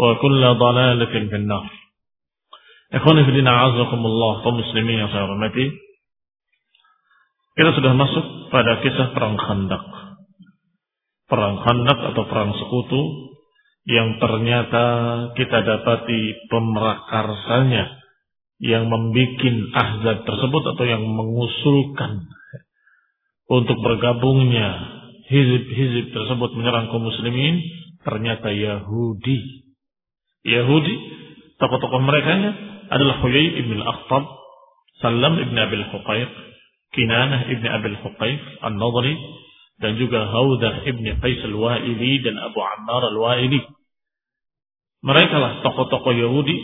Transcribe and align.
wa 0.00 0.16
kulla 0.16 0.56
dalalatin 0.56 1.28
finnar. 1.28 1.68
Ikhwani 2.90 3.28
fillah 3.28 3.54
azakumullah 3.70 4.40
kaum 4.40 4.56
muslimin 4.56 5.04
yang 5.04 5.12
saya. 5.12 5.28
Kita 7.50 7.70
sudah 7.76 7.92
masuk 7.92 8.24
pada 8.48 8.80
kisah 8.80 9.12
perang 9.12 9.36
Khandak. 9.36 9.84
Perang 11.28 11.60
Khandak 11.60 11.98
atau 12.14 12.22
perang 12.26 12.56
sekutu 12.56 13.30
yang 13.84 14.16
ternyata 14.16 14.84
kita 15.36 15.58
dapati 15.60 16.48
pemerakarsanya 16.48 18.00
yang 18.60 18.88
membuat 18.88 19.40
ahzab 19.76 20.24
tersebut 20.24 20.62
atau 20.76 20.84
yang 20.84 21.04
mengusulkan 21.04 22.28
untuk 23.48 23.76
bergabungnya 23.80 24.68
hizib-hizib 25.32 26.12
tersebut 26.12 26.50
menyerang 26.58 26.92
kaum 26.92 27.08
muslimin 27.08 27.62
ternyata 28.04 28.52
Yahudi 28.52 29.69
Yahudi, 30.44 30.96
tokoh-tokoh 31.60 32.00
mereka 32.00 32.32
adalah 32.90 33.20
Huyai 33.20 33.60
ibn 33.60 33.76
al-Akhtab, 33.80 34.24
Salam 35.00 35.40
ibn 35.40 35.56
Abil 35.56 35.84
Huqaiq, 35.84 36.30
Kinanah 36.92 37.48
ibn 37.52 37.64
Abil 37.64 37.96
Huqaiq, 38.00 38.40
An-Nadri, 38.64 39.14
dan 39.80 39.96
juga 39.96 40.28
Haudah 40.28 40.84
ibn 40.84 41.04
Qais 41.04 41.40
al-Wa'ili 41.44 42.20
dan 42.20 42.36
Abu 42.36 42.60
Ammar 42.60 43.02
al-Wa'ili. 43.12 43.60
Mereka 45.00 45.36
lah 45.40 45.52
tokoh-tokoh 45.64 46.12
Yahudi 46.12 46.56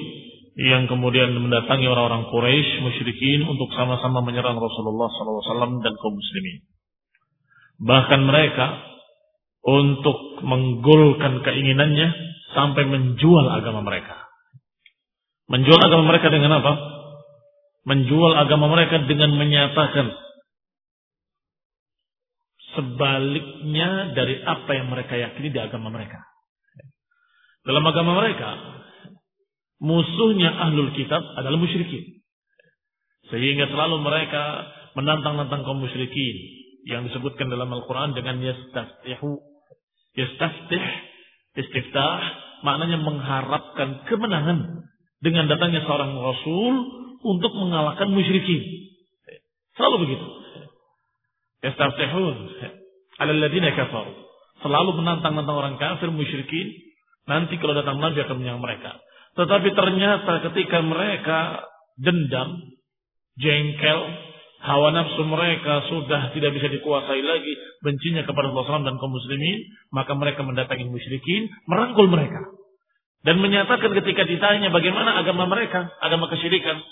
yang 0.56 0.88
kemudian 0.88 1.37
mendatangi 1.37 1.84
orang-orang 1.84 2.28
Quraisy 2.32 2.81
musyrikin 2.81 3.44
untuk 3.44 3.69
sama-sama 3.76 4.25
menyerang 4.25 4.56
Rasulullah 4.56 5.08
SAW 5.12 5.84
dan 5.84 5.93
kaum 6.00 6.16
muslimin. 6.16 6.64
Bahkan 7.76 8.20
mereka 8.25 8.66
untuk 9.64 10.41
menggolkan 10.44 11.44
keinginannya 11.44 12.08
sampai 12.56 12.89
menjual 12.89 13.47
agama 13.53 13.84
mereka. 13.84 14.17
Menjual 15.53 15.77
agama 15.77 16.09
mereka 16.09 16.33
dengan 16.33 16.56
apa? 16.59 16.72
Menjual 17.87 18.33
agama 18.34 18.67
mereka 18.72 19.05
dengan 19.05 19.37
menyatakan 19.37 20.11
sebaliknya 22.75 24.17
dari 24.17 24.43
apa 24.43 24.71
yang 24.75 24.89
mereka 24.91 25.15
yakini 25.15 25.53
di 25.53 25.61
agama 25.61 25.93
mereka. 25.93 26.19
Dalam 27.62 27.84
agama 27.84 28.19
mereka, 28.19 28.50
musuhnya 29.78 30.50
ahlul 30.67 30.97
kitab 30.97 31.21
adalah 31.38 31.61
musyrikin. 31.61 32.25
Sehingga 33.27 33.71
selalu 33.71 34.03
mereka 34.06 34.71
menantang-nantang 34.94 35.67
kaum 35.67 35.83
musyrikin 35.83 36.37
yang 36.87 37.11
disebutkan 37.11 37.50
dalam 37.50 37.67
Al-Quran 37.71 38.15
dengan 38.15 38.38
yastaftihu. 38.38 39.43
Yastaftih, 40.17 40.84
istiftah, 41.61 42.46
maknanya 42.65 43.00
mengharapkan 43.00 44.06
kemenangan 44.09 44.89
dengan 45.21 45.49
datangnya 45.50 45.83
seorang 45.84 46.17
rasul 46.17 46.75
untuk 47.25 47.53
mengalahkan 47.56 48.12
musyrikin. 48.12 48.62
Selalu 49.77 50.09
begitu. 50.09 50.27
Yastaftihun 51.67 52.37
ala 53.19 53.31
alladziina 53.33 53.72
kafaru. 53.75 54.12
Selalu 54.65 54.91
menantang-nantang 55.03 55.56
orang 55.56 55.77
kafir 55.77 56.09
musyrikin. 56.12 56.72
Nanti 57.27 57.59
kalau 57.59 57.75
datang 57.75 57.99
Nabi 57.99 58.22
akan 58.22 58.37
menyerang 58.39 58.62
mereka. 58.62 59.03
Tetapi 59.37 59.69
ternyata 59.77 60.33
ketika 60.49 60.78
mereka 60.81 61.67
dendam, 61.99 62.56
jengkel, 63.37 64.00
hawa 64.66 64.91
nafsu 64.91 65.22
mereka 65.22 65.87
sudah 65.87 66.34
tidak 66.34 66.50
bisa 66.59 66.66
dikuasai 66.66 67.22
lagi, 67.22 67.53
bencinya 67.87 68.27
kepada 68.27 68.50
Allah 68.50 68.62
SAW 68.66 68.82
dan 68.82 68.99
kaum 68.99 69.15
muslimin, 69.15 69.62
maka 69.94 70.12
mereka 70.19 70.43
mendatangi 70.43 70.91
musyrikin, 70.91 71.47
merangkul 71.71 72.10
mereka. 72.10 72.43
Dan 73.22 73.38
menyatakan 73.38 73.94
ketika 74.03 74.26
ditanya 74.26 74.75
bagaimana 74.75 75.22
agama 75.22 75.47
mereka, 75.47 75.91
agama 76.03 76.26
kesyirikan, 76.31 76.82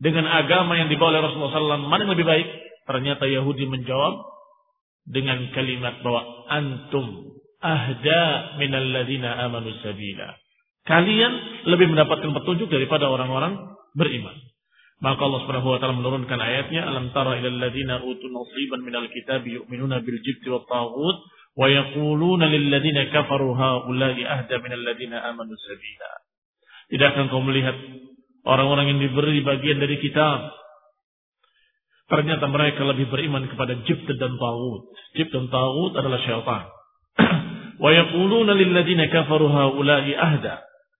dengan 0.00 0.24
agama 0.24 0.80
yang 0.80 0.88
dibawa 0.88 1.12
oleh 1.12 1.22
Rasulullah 1.28 1.76
SAW, 1.76 1.84
mana 1.84 2.08
yang 2.08 2.14
lebih 2.16 2.26
baik? 2.26 2.48
Ternyata 2.88 3.28
Yahudi 3.28 3.68
menjawab 3.68 4.24
dengan 5.04 5.50
kalimat 5.52 6.00
bahwa 6.00 6.22
antum 6.48 7.36
ahda 7.60 8.56
minal 8.56 8.88
ladina 8.88 9.44
amanu 9.44 9.68
sabila. 9.84 10.34
Kalian 10.88 11.32
lebih 11.68 11.92
mendapatkan 11.92 12.32
petunjuk 12.32 12.72
daripada 12.72 13.12
orang-orang 13.12 13.60
beriman. 13.92 14.49
Maka 15.00 15.20
Allah 15.24 15.40
Subhanahu 15.48 15.72
wa 15.72 15.78
taala 15.80 15.96
menurunkan 15.96 16.36
ayatnya, 16.36 16.84
"Alam 16.84 17.08
tara 17.16 17.40
ilal 17.40 17.56
ladina 17.56 18.04
utu 18.04 18.28
nasiban 18.28 18.84
minal 18.84 19.08
kitab 19.08 19.48
yu'minuna 19.48 20.04
bil 20.04 20.20
jibti 20.20 20.52
wat 20.52 20.68
taghut 20.68 21.16
wa 21.56 21.66
yaquluna 21.72 22.52
lil 22.52 22.68
ladina 22.68 23.08
kafaru 23.08 23.56
haula'i 23.56 24.28
ahda 24.28 24.60
minal 24.60 24.84
ladina 24.84 25.24
amanu 25.24 25.56
sabila." 25.56 26.12
Tidakkah 26.92 27.32
kau 27.32 27.40
melihat 27.40 27.76
orang-orang 28.44 28.92
yang 28.92 29.00
diberi 29.08 29.40
bagian 29.40 29.80
dari 29.80 29.96
kitab 30.04 30.60
Ternyata 32.10 32.50
mereka 32.50 32.82
lebih 32.82 33.06
beriman 33.06 33.46
kepada 33.46 33.86
jibt 33.86 34.10
dan 34.18 34.34
tagut. 34.34 34.82
Jibt 35.14 35.30
dan 35.30 35.46
tagut 35.46 35.94
adalah 35.94 36.18
syaitan. 36.26 36.66
Wa 37.82 37.90
yaquluna 37.94 38.50
lil 38.58 38.74
ladina 38.74 39.06
kafaru 39.06 39.46
haula'i 39.46 40.18
ahda. 40.18 40.58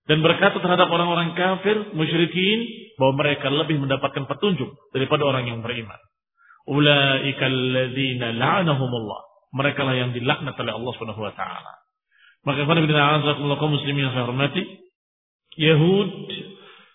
Dan 0.08 0.24
berkata 0.24 0.58
terhadap 0.58 0.88
orang-orang 0.88 1.36
kafir, 1.36 1.92
musyrikin, 1.92 2.58
bahwa 3.00 3.24
mereka 3.24 3.48
lebih 3.48 3.80
mendapatkan 3.80 4.28
petunjuk 4.28 4.70
daripada 4.92 5.24
orang 5.24 5.48
yang 5.48 5.60
beriman. 5.64 5.98
La'anahumullah. 8.36 9.20
Mereka 9.50 9.80
lah 9.82 9.94
yang 9.98 10.14
dilaknat 10.14 10.54
oleh 10.54 10.72
Allah 10.76 10.92
Subhanahu 10.94 11.26
wa 11.26 11.34
taala. 11.34 11.72
Maka 12.46 12.64
kepada 12.64 12.80
bin 12.80 12.94
kaum 12.94 13.72
muslimin 13.74 14.08
yang 14.08 14.14
saya 14.14 14.24
hormati, 14.30 14.62
Yahud 15.58 16.08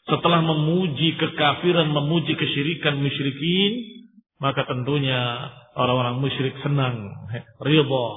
setelah 0.06 0.40
memuji 0.42 1.18
kekafiran, 1.18 1.90
memuji 1.90 2.34
kesyirikan 2.38 3.02
musyrikin, 3.02 3.74
maka 4.38 4.64
tentunya 4.70 5.50
orang-orang 5.76 6.22
musyrik 6.22 6.56
senang, 6.62 7.10
ridha. 7.62 8.08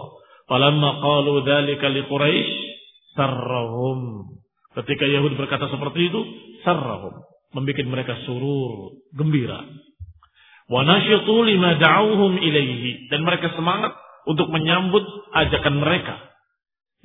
Falamma 0.48 1.04
qalu 1.04 1.44
dzalika 1.44 1.92
li 1.92 2.02
Quraisy 2.08 2.52
sarrahum. 3.12 4.32
Ketika 4.78 5.04
Yahudi 5.10 5.34
berkata 5.34 5.66
seperti 5.66 6.06
itu, 6.06 6.20
sarrahum, 6.62 7.26
membuat 7.50 7.86
mereka 7.88 8.14
surur, 8.22 8.94
gembira. 9.10 9.66
Wa 10.68 10.84
nasyitu 10.84 11.34
lima 11.48 11.80
da'awhum 11.80 12.38
ilaihi 12.38 13.10
dan 13.10 13.24
mereka 13.24 13.50
semangat 13.56 13.96
untuk 14.28 14.52
menyambut 14.52 15.00
ajakan 15.32 15.80
mereka 15.80 16.28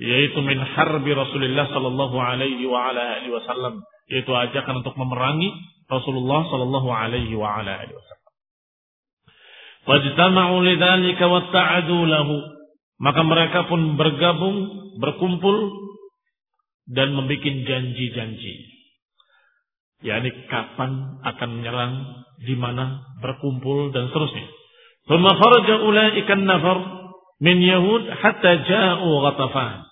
yaitu 0.01 0.41
min 0.41 0.57
harbi 0.57 1.13
Rasulullah 1.13 1.69
sallallahu 1.69 2.17
alaihi 2.17 2.65
wa 2.65 2.91
ala 2.91 3.21
alihi 3.21 3.31
wasallam 3.31 3.85
yaitu 4.09 4.33
ajakan 4.33 4.83
untuk 4.83 4.97
memerangi 4.97 5.53
Rasulullah 5.87 6.49
sallallahu 6.49 6.89
alaihi 6.91 7.33
wa 7.37 7.61
ala 7.61 7.87
alihi 7.87 7.95
wasallam. 7.95 8.31
Fajtama'u 9.83 10.55
lidzalika 10.63 11.25
lahu. 12.07 12.35
Maka 13.03 13.21
mereka 13.25 13.67
pun 13.67 13.99
bergabung, 13.99 14.57
berkumpul 15.01 15.55
dan 16.89 17.15
membuat 17.15 17.44
janji-janji. 17.44 18.56
yakni 20.03 20.35
kapan 20.51 21.24
akan 21.24 21.50
menyerang, 21.59 21.94
di 22.44 22.59
mana 22.59 23.07
berkumpul 23.24 23.95
dan 23.95 24.12
seterusnya. 24.12 24.51
Thumma 25.07 25.31
kharaja 25.31 25.80
ulaika 25.80 26.35
nafar 26.35 26.77
min 27.39 27.63
Yahud 27.63 28.03
hatta 28.12 28.68
ja'u 28.68 29.09
Ghatafan. 29.24 29.88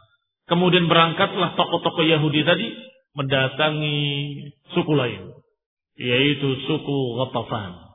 Kemudian 0.51 0.91
berangkatlah 0.91 1.55
tokoh-tokoh 1.55 2.03
Yahudi 2.03 2.43
tadi 2.43 2.75
mendatangi 3.15 3.99
suku 4.75 4.91
lain, 4.91 5.31
yaitu 5.95 6.59
suku 6.67 6.97
Ghatafan. 7.23 7.91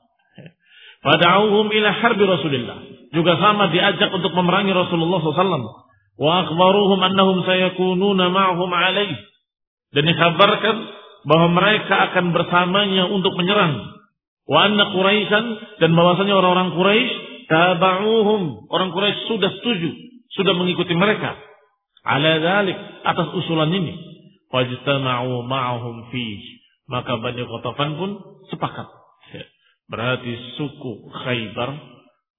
Fada'uhum 1.04 1.70
ila 1.70 1.88
harbi 2.02 2.24
Rasulullah 2.26 2.82
Juga 3.14 3.38
sama 3.38 3.70
diajak 3.70 4.10
untuk 4.10 4.32
memerangi 4.34 4.74
Rasulullah 4.74 5.22
SAW. 5.22 5.85
Wa 6.16 6.48
akhbaruhum 6.48 7.00
annahum 7.00 7.44
sayakununa 7.44 8.32
ma'hum 8.32 8.70
alaih. 8.72 9.12
Dan 9.92 10.04
dikabarkan 10.08 10.76
bahwa 11.28 11.48
mereka 11.52 12.12
akan 12.12 12.32
bersamanya 12.32 13.08
untuk 13.12 13.36
menyerang. 13.36 13.96
Wa 14.46 14.70
anna 14.70 14.94
Quraisyan 14.94 15.44
dan 15.82 15.90
bahwasanya 15.92 16.34
orang-orang 16.38 16.70
Quraisy 16.72 17.12
taba'uhum. 17.50 18.70
Orang 18.70 18.90
Quraisy 18.94 19.26
sudah 19.26 19.50
setuju, 19.60 19.90
sudah 20.38 20.54
mengikuti 20.54 20.94
mereka. 20.94 21.34
Ala 22.06 22.38
dhalik, 22.38 22.78
atas 23.02 23.34
usulan 23.34 23.74
ini. 23.74 23.94
Fajtama'u 24.48 25.42
ma'ahum 25.42 26.08
fi. 26.14 26.24
Maka 26.86 27.18
Bani 27.18 27.42
Qatafan 27.42 27.98
pun 27.98 28.10
sepakat. 28.54 28.86
Berarti 29.86 30.34
suku 30.58 31.10
Khaybar 31.14 31.70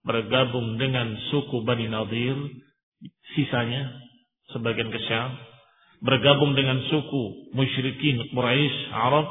bergabung 0.03 0.79
dengan 0.79 1.15
suku 1.31 1.63
Bani 1.63 1.87
Nadir. 1.91 2.35
Sisanya, 3.35 3.93
sebagian 4.53 4.89
ke 4.89 4.99
Syam. 5.05 5.35
Bergabung 5.97 6.53
dengan 6.53 6.77
suku 6.87 7.53
musyrikin 7.57 8.21
Quraisy 8.33 8.93
Arab. 8.93 9.27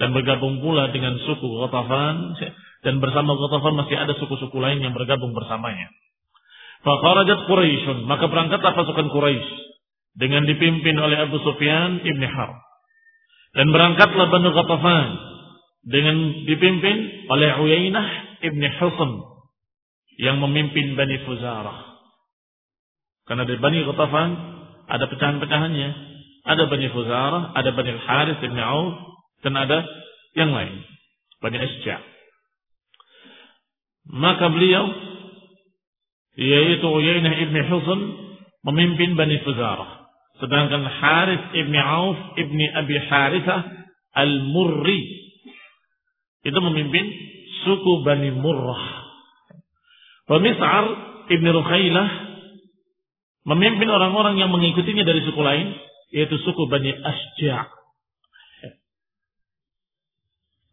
Dan 0.00 0.16
bergabung 0.16 0.64
pula 0.64 0.88
dengan 0.92 1.16
suku 1.20 1.48
Qatafan 1.60 2.16
dan 2.80 2.96
bersama 3.04 3.36
Ghatafan 3.36 3.76
masih 3.76 3.96
ada 3.96 4.16
suku-suku 4.16 4.56
lain 4.56 4.80
yang 4.80 4.96
bergabung 4.96 5.36
bersamanya. 5.36 5.92
Fakharajat 6.80 7.44
Quraisyun, 7.44 8.08
maka 8.08 8.24
berangkatlah 8.24 8.72
pasukan 8.72 9.12
Quraisy 9.12 9.50
dengan 10.16 10.48
dipimpin 10.48 10.96
oleh 10.96 11.28
Abu 11.28 11.36
Sufyan 11.44 12.00
ibn 12.00 12.24
Harb. 12.24 12.56
Dan 13.52 13.68
berangkatlah 13.68 14.26
Banu 14.32 14.56
Ghatafan 14.56 15.08
dengan 15.84 16.16
dipimpin 16.48 17.28
oleh 17.28 17.50
Uyainah 17.60 18.08
ibn 18.48 18.62
Husn 18.80 19.12
yang 20.16 20.40
memimpin 20.40 20.96
Bani 20.96 21.20
Fuzarah. 21.28 21.89
Karena 23.30 23.46
di 23.46 23.54
Bani 23.62 23.86
Ghatafan 23.86 24.30
ada 24.90 25.06
pecahan-pecahannya. 25.06 25.90
Ada 26.50 26.66
Bani 26.66 26.90
Fuzarah, 26.90 27.54
ada 27.54 27.70
Bani 27.70 27.94
Al-Harith 27.94 28.42
ibn 28.42 28.58
Auf, 28.58 29.22
dan 29.46 29.54
ada 29.54 29.86
yang 30.34 30.50
lain. 30.50 30.82
Bani 31.38 31.62
Asja' 31.62 32.02
Maka 34.10 34.50
beliau 34.50 34.90
yaitu 36.34 36.82
Uyainah 36.82 37.34
ibn 37.46 37.56
Husn 37.70 38.00
memimpin 38.66 39.14
Bani 39.14 39.38
Fuzarah. 39.46 40.10
Sedangkan 40.42 40.82
Harith 40.82 41.54
ibn 41.54 41.76
Auf 41.78 42.18
ibn 42.34 42.58
Abi 42.74 42.98
Harithah 42.98 43.62
al-Murri 44.18 45.00
itu 46.42 46.58
memimpin 46.58 47.06
suku 47.62 48.02
Bani 48.02 48.34
Murrah. 48.34 49.06
Pemisar 50.26 50.84
ibn 51.30 51.46
Rukhailah 51.46 52.29
memimpin 53.48 53.88
orang-orang 53.88 54.36
yang 54.36 54.50
mengikutinya 54.52 55.04
dari 55.04 55.24
suku 55.24 55.40
lain 55.40 55.72
yaitu 56.10 56.36
suku 56.42 56.66
Bani 56.66 56.90
Asja' 56.90 57.80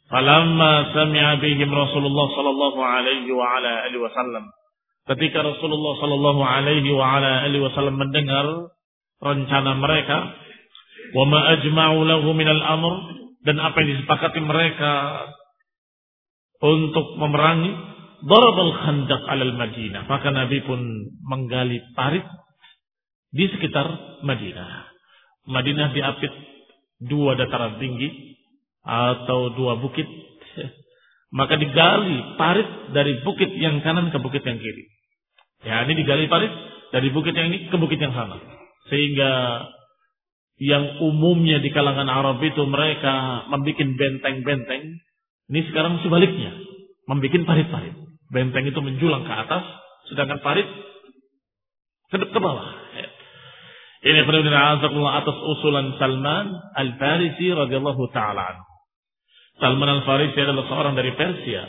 Falamma 0.08 0.96
sami'a 0.96 1.36
bihim 1.44 1.68
Rasulullah 1.68 2.28
sallallahu 2.31 2.80
alaihi 2.80 3.28
wa 3.36 3.44
ala 3.44 3.92
alihi 3.92 4.00
wasallam. 4.00 4.48
Ketika 5.04 5.44
Rasulullah 5.44 6.00
sallallahu 6.00 6.42
alaihi 6.48 6.88
wa 6.96 7.19
ala 7.19 7.44
alihi 7.44 7.60
wasallam 7.60 8.00
mendengar 8.00 8.72
rencana 9.19 9.75
mereka, 9.75 10.31
wa 11.12 11.24
ma 11.28 11.40
ajma'u 11.60 12.08
lahu 12.08 12.31
min 12.31 12.48
al-amr 12.48 12.94
dan 13.44 13.60
apa 13.60 13.84
yang 13.84 14.00
disepakati 14.00 14.40
mereka 14.48 14.92
untuk 16.64 17.19
memerangi 17.19 17.72
darabal 18.24 18.72
khandaq 18.80 19.22
alal 19.28 19.56
Madinah. 19.60 20.08
Maka 20.08 20.31
Nabi 20.31 20.64
pun 20.64 20.80
menggali 21.28 21.84
parit 22.00 22.24
di 23.32 23.46
sekitar 23.52 23.88
Madinah. 24.24 24.72
Madinah 25.48 25.96
diapit 25.96 26.32
dua 27.08 27.36
dataran 27.40 27.80
tinggi 27.80 28.36
atau 28.84 29.52
dua 29.56 29.80
bukit, 29.80 30.08
maka 31.38 31.60
digali 31.60 32.40
parit 32.40 32.68
dari 32.96 33.20
bukit 33.24 33.52
yang 33.60 33.84
kanan 33.84 34.12
ke 34.12 34.20
bukit 34.20 34.44
yang 34.44 34.60
kiri. 34.60 34.84
Ya, 35.64 35.84
ini 35.88 35.94
digali 36.00 36.30
parit 36.32 36.52
dari 36.92 37.12
bukit 37.12 37.36
yang 37.36 37.52
ini 37.52 37.68
ke 37.68 37.78
bukit 37.80 38.00
yang 38.00 38.16
sana. 38.16 38.40
Sehingga 38.88 39.32
yang 40.58 41.04
umumnya 41.04 41.62
di 41.62 41.70
kalangan 41.70 42.08
Arab 42.10 42.42
itu 42.42 42.64
mereka 42.66 43.46
membuat 43.52 43.78
benteng-benteng. 43.78 44.84
Ini 45.48 45.60
sekarang 45.72 46.02
sebaliknya. 46.02 46.56
Membuat 47.07 47.44
parit-parit. 47.48 47.96
Benteng 48.28 48.66
itu 48.68 48.80
menjulang 48.84 49.24
ke 49.24 49.34
atas. 49.34 49.64
Sedangkan 50.12 50.40
parit 50.44 50.68
ke, 52.12 52.18
ke 52.19 52.40
bawah. 52.40 52.88
Ini 54.07 54.23
benar 54.23 54.80
atas 55.19 55.35
usulan 55.35 55.99
Salman 55.99 56.47
Al-Farisi 56.80 57.52
radhiyallahu 57.52 58.07
taala 58.16 58.56
Salman 59.59 59.99
Al-Farisi 59.99 60.40
adalah 60.40 60.64
seorang 60.71 60.95
dari 60.95 61.11
Persia 61.11 61.68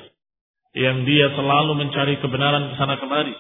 yang 0.78 1.02
dia 1.02 1.35
selalu 1.35 1.83
mencari 1.83 2.21
kebenaran 2.23 2.71
ke 2.71 2.75
sana 2.78 3.00
kemari, 3.02 3.35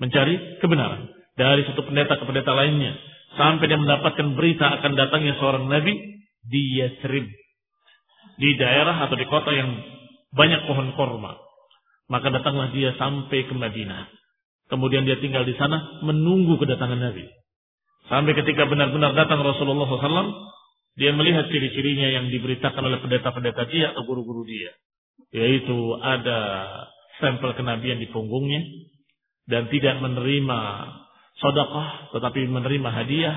mencari 0.00 0.62
kebenaran 0.64 1.12
dari 1.36 1.66
satu 1.68 1.84
pendeta 1.84 2.16
ke 2.16 2.24
pendeta 2.24 2.56
lainnya 2.56 2.96
sampai 3.36 3.68
dia 3.68 3.76
mendapatkan 3.76 4.32
berita 4.32 4.80
akan 4.80 4.96
datangnya 4.96 5.36
seorang 5.36 5.68
nabi 5.68 5.92
di 6.48 6.80
Yathrib 6.80 7.28
di 8.38 8.50
daerah 8.56 8.96
atau 9.04 9.18
di 9.18 9.26
kota 9.28 9.52
yang 9.52 9.76
banyak 10.32 10.64
pohon 10.64 10.94
korma. 10.96 11.36
Maka 12.08 12.32
datanglah 12.32 12.72
dia 12.72 12.96
sampai 12.96 13.44
ke 13.44 13.52
Madinah. 13.52 14.08
Kemudian 14.72 15.04
dia 15.04 15.20
tinggal 15.20 15.44
di 15.44 15.52
sana 15.60 16.00
menunggu 16.00 16.56
kedatangan 16.56 16.96
Nabi. 16.96 17.28
Sampai 18.08 18.32
ketika 18.32 18.64
benar-benar 18.64 19.12
datang 19.12 19.44
Rasulullah 19.44 19.84
SAW, 19.84 20.32
dia 20.96 21.12
melihat 21.14 21.46
ciri-cirinya 21.52 22.08
yang 22.08 22.26
diberitakan 22.32 22.82
oleh 22.82 22.98
pendeta-pendeta 23.04 23.68
dia 23.68 23.92
atau 23.92 24.02
guru-guru 24.08 24.48
dia. 24.48 24.72
Yaitu 25.30 25.76
ada 26.00 26.40
stempel 27.20 27.52
kenabian 27.54 28.00
di 28.00 28.08
punggungnya. 28.08 28.64
Dan 29.48 29.68
tidak 29.72 30.00
menerima 30.04 30.60
sodakoh 31.40 32.16
tetapi 32.16 32.48
menerima 32.48 32.88
hadiah. 32.90 33.36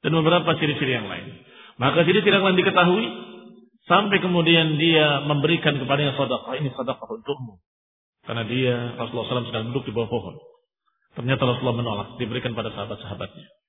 Dan 0.00 0.14
beberapa 0.22 0.54
ciri-ciri 0.56 0.96
yang 0.96 1.10
lain. 1.10 1.42
Maka 1.76 2.06
ciri-ciri 2.06 2.38
yang 2.38 2.46
lain 2.46 2.58
diketahui. 2.62 3.06
Sampai 3.82 4.22
kemudian 4.22 4.78
dia 4.78 5.26
memberikan 5.26 5.74
kepadanya 5.76 6.14
sodakoh. 6.14 6.54
Ini 6.54 6.70
sodakoh 6.72 7.18
untukmu. 7.18 7.58
Karena 8.22 8.46
dia 8.46 8.94
Rasulullah 8.94 9.42
SAW 9.42 9.50
sedang 9.50 9.74
duduk 9.74 9.90
di 9.90 9.92
bawah 9.92 10.06
pohon. 10.06 10.38
Ternyata 11.18 11.42
Rasulullah 11.50 11.76
menolak. 11.82 12.08
Diberikan 12.22 12.54
pada 12.54 12.70
sahabat-sahabatnya. 12.70 13.61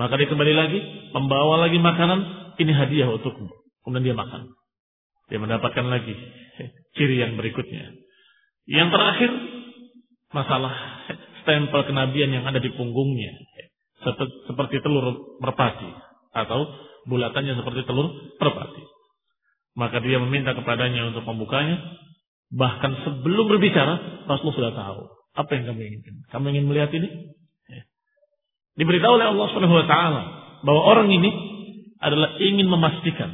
Maka 0.00 0.16
dia 0.16 0.28
kembali 0.28 0.54
lagi, 0.56 0.78
membawa 1.12 1.68
lagi 1.68 1.76
makanan, 1.76 2.20
ini 2.56 2.72
hadiah 2.72 3.12
untukmu. 3.12 3.52
Kemudian 3.84 4.12
dia 4.12 4.16
makan. 4.16 4.48
Dia 5.28 5.38
mendapatkan 5.40 5.86
lagi 5.88 6.14
ciri 6.96 7.20
yang 7.20 7.36
berikutnya. 7.36 7.92
Yang 8.68 8.88
terakhir, 8.94 9.30
masalah 10.32 10.72
stempel 11.42 11.82
kenabian 11.88 12.30
yang 12.32 12.44
ada 12.46 12.62
di 12.62 12.70
punggungnya. 12.72 13.32
Seperti 14.48 14.80
telur 14.80 15.38
merpati. 15.42 15.90
Atau 16.32 16.64
bulatannya 17.10 17.58
seperti 17.58 17.84
telur 17.84 18.08
merpati. 18.40 18.82
Maka 19.76 20.00
dia 20.04 20.20
meminta 20.20 20.52
kepadanya 20.56 21.12
untuk 21.12 21.24
membukanya. 21.24 21.80
Bahkan 22.52 22.92
sebelum 23.08 23.48
berbicara, 23.48 24.24
Rasulullah 24.28 24.56
sudah 24.56 24.74
tahu. 24.76 25.00
Apa 25.32 25.50
yang 25.56 25.64
kamu 25.72 25.80
inginkan? 25.80 26.14
Kamu 26.28 26.44
ingin 26.52 26.64
melihat 26.68 26.92
ini? 26.92 27.32
Diberitahu 28.72 29.20
oleh 29.20 29.26
Allah 29.28 29.46
Subhanahu 29.52 29.76
wa 29.76 29.86
taala 29.86 30.22
bahwa 30.64 30.80
orang 30.96 31.08
ini 31.12 31.30
adalah 32.00 32.40
ingin 32.40 32.66
memastikan. 32.66 33.30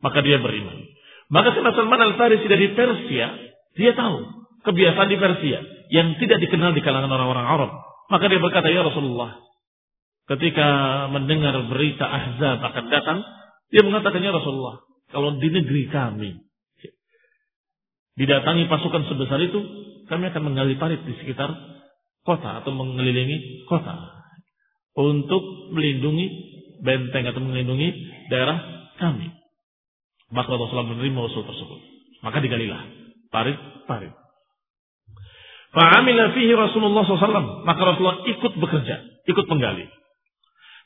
Maka 0.00 0.20
dia 0.20 0.40
beriman. 0.40 0.84
Maka 1.32 1.56
Sayyidina 1.56 1.72
Salman 1.72 2.00
Al-Farisi 2.00 2.44
dari 2.44 2.76
Persia, 2.76 3.26
dia 3.76 3.92
tahu 3.96 4.44
kebiasaan 4.64 5.08
di 5.08 5.16
Persia 5.16 5.58
yang 5.88 6.16
tidak 6.20 6.40
dikenal 6.44 6.76
di 6.76 6.84
kalangan 6.84 7.08
orang-orang 7.08 7.46
Arab. 7.46 7.70
Maka 8.12 8.28
dia 8.28 8.40
berkata, 8.40 8.68
"Ya 8.68 8.84
Rasulullah, 8.84 9.40
ketika 10.28 10.68
mendengar 11.08 11.56
berita 11.68 12.04
Ahzab 12.04 12.60
akan 12.60 12.84
datang, 12.92 13.18
dia 13.72 13.80
mengatakan, 13.80 14.20
"Ya 14.20 14.32
Rasulullah, 14.32 14.84
kalau 15.08 15.40
di 15.40 15.48
negeri 15.48 15.88
kami 15.88 16.30
didatangi 18.20 18.68
pasukan 18.68 19.08
sebesar 19.08 19.40
itu, 19.40 19.60
kami 20.06 20.28
akan 20.28 20.42
menggali 20.52 20.76
parit 20.76 21.00
di 21.08 21.16
sekitar 21.24 21.48
kota 22.24 22.60
atau 22.60 22.72
mengelilingi 22.72 23.64
kota 23.68 24.13
untuk 24.94 25.74
melindungi 25.74 26.26
benteng 26.82 27.26
atau 27.30 27.42
melindungi 27.42 27.88
daerah 28.30 28.58
kami. 28.98 29.30
Maka 30.30 30.50
Rasulullah 30.54 30.94
menerima 30.94 31.20
usul 31.30 31.46
tersebut. 31.46 31.80
Maka 32.22 32.40
digalilah 32.40 32.82
parit-parit. 33.30 34.14
Fa'amila 35.74 36.32
fihi 36.32 36.54
Rasulullah 36.54 37.02
SAW. 37.02 37.66
Maka 37.66 37.80
Rasulullah 37.82 38.22
ikut 38.30 38.52
bekerja, 38.58 38.96
ikut 39.26 39.46
menggali. 39.50 39.90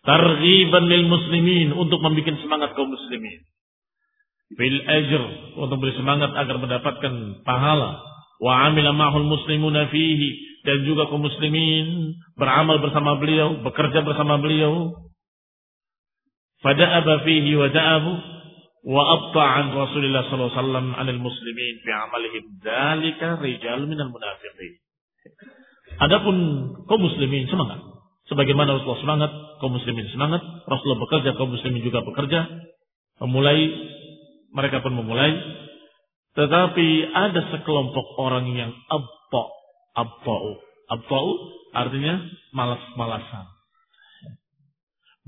Targhiban 0.02 0.84
lil 0.88 1.04
muslimin 1.10 1.68
untuk 1.76 2.00
membuat 2.00 2.40
semangat 2.40 2.72
kaum 2.72 2.88
muslimin 2.88 3.44
bil 4.56 4.80
ajr 4.80 5.22
untuk 5.60 5.76
beri 5.76 5.92
semangat 5.92 6.32
agar 6.32 6.56
mendapatkan 6.56 7.44
pahala 7.44 8.00
wa 8.40 8.52
amila 8.64 8.96
ma'hul 8.96 9.28
muslimuna 9.28 9.92
fihi 9.92 10.47
dan 10.66 10.82
juga 10.82 11.06
kaum 11.06 11.22
muslimin 11.22 12.18
beramal 12.34 12.82
bersama 12.82 13.18
beliau 13.18 13.62
bekerja 13.62 14.02
bersama 14.02 14.38
beliau. 14.42 14.94
Fada'aba 16.58 17.22
fihi 17.22 17.54
wa 17.54 17.70
da'abu 17.70 18.12
wa 18.88 19.02
abta'an 19.14 19.70
Rasulullah 19.70 20.26
sallallahu 20.26 20.50
alaihi 20.50 20.58
wasallam 20.58 20.86
'anil 20.98 21.20
muslimin 21.22 21.74
fi 21.86 21.90
'amalihim. 21.94 22.44
Dzalika 22.58 23.28
rijal 23.38 23.86
minal 23.86 24.10
munafiqin. 24.10 24.82
Adapun 25.98 26.36
kaum 26.86 27.00
muslimin 27.02 27.46
semangat. 27.46 27.78
Sebagaimana 28.30 28.76
Rasulullah 28.76 29.02
semangat 29.02 29.30
kaum 29.62 29.72
muslimin 29.74 30.06
semangat. 30.10 30.42
Rasulullah 30.66 31.00
bekerja 31.06 31.30
kaum 31.38 31.54
muslimin 31.54 31.82
juga 31.82 32.02
bekerja. 32.02 32.46
Memulai 33.22 33.66
mereka 34.54 34.82
pun 34.82 34.94
memulai. 34.94 35.32
Tetapi 36.38 36.88
ada 37.18 37.40
sekelompok 37.50 38.06
orang 38.20 38.46
yang 38.54 38.70
abba, 38.86 39.42
abba'u. 39.98 40.50
Abba'u 40.88 41.30
artinya 41.74 42.22
malas-malasan. 42.54 43.46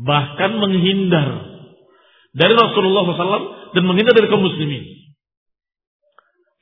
Bahkan 0.01 0.51
menghindar 0.57 1.29
dari 2.31 2.55
Rasulullah 2.55 3.05
SAW 3.05 3.75
dan 3.77 3.83
menghindar 3.85 4.15
dari 4.17 4.31
kaum 4.31 4.41
muslimin. 4.41 4.85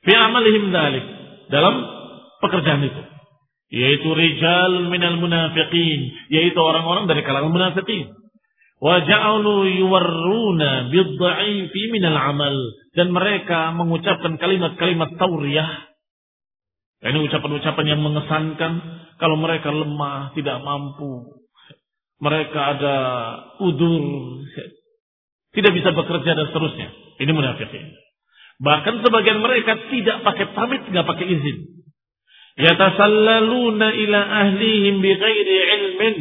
Fi 0.03 0.13
amalihim 0.15 0.73
dalik. 0.73 1.05
Dalam 1.49 1.75
pekerjaan 2.43 2.83
itu. 2.85 3.01
Yaitu 3.69 4.09
rijal 4.11 4.89
minal 4.89 5.17
munafiqin. 5.21 5.99
Yaitu 6.33 6.59
orang-orang 6.59 7.07
dari 7.07 7.21
kalangan 7.23 7.53
munafiqin. 7.53 8.11
Waja'alu 8.79 9.83
yuwarruna 9.83 10.89
bidda'ifi 10.91 11.81
minal 11.95 12.17
amal. 12.17 12.55
Dan 12.97 13.13
mereka 13.13 13.71
mengucapkan 13.77 14.35
kalimat-kalimat 14.35 15.15
tauriyah. 15.15 15.88
Ini 16.99 17.19
ucapan-ucapan 17.31 17.85
yang 17.87 18.01
mengesankan. 18.03 18.71
Kalau 19.19 19.39
mereka 19.39 19.71
lemah, 19.71 20.35
tidak 20.35 20.59
mampu. 20.63 21.39
Mereka 22.19 22.59
ada 22.75 22.95
udur. 23.63 24.03
Tidak 25.55 25.71
bisa 25.71 25.95
bekerja 25.95 26.35
dan 26.35 26.45
seterusnya. 26.51 26.89
Ini 27.23 27.31
munafikin. 27.31 27.95
Bahkan 28.59 28.95
sebagian 29.07 29.39
mereka 29.39 29.79
tidak 29.87 30.27
pakai 30.27 30.51
pamit, 30.51 30.83
tidak 30.91 31.07
pakai 31.07 31.25
izin. 31.31 31.57
Yatasallaluna 32.59 33.87
ila 33.95 34.19
ahlihim 34.43 34.99
bighairi 34.99 35.55
ilmin. 35.79 36.15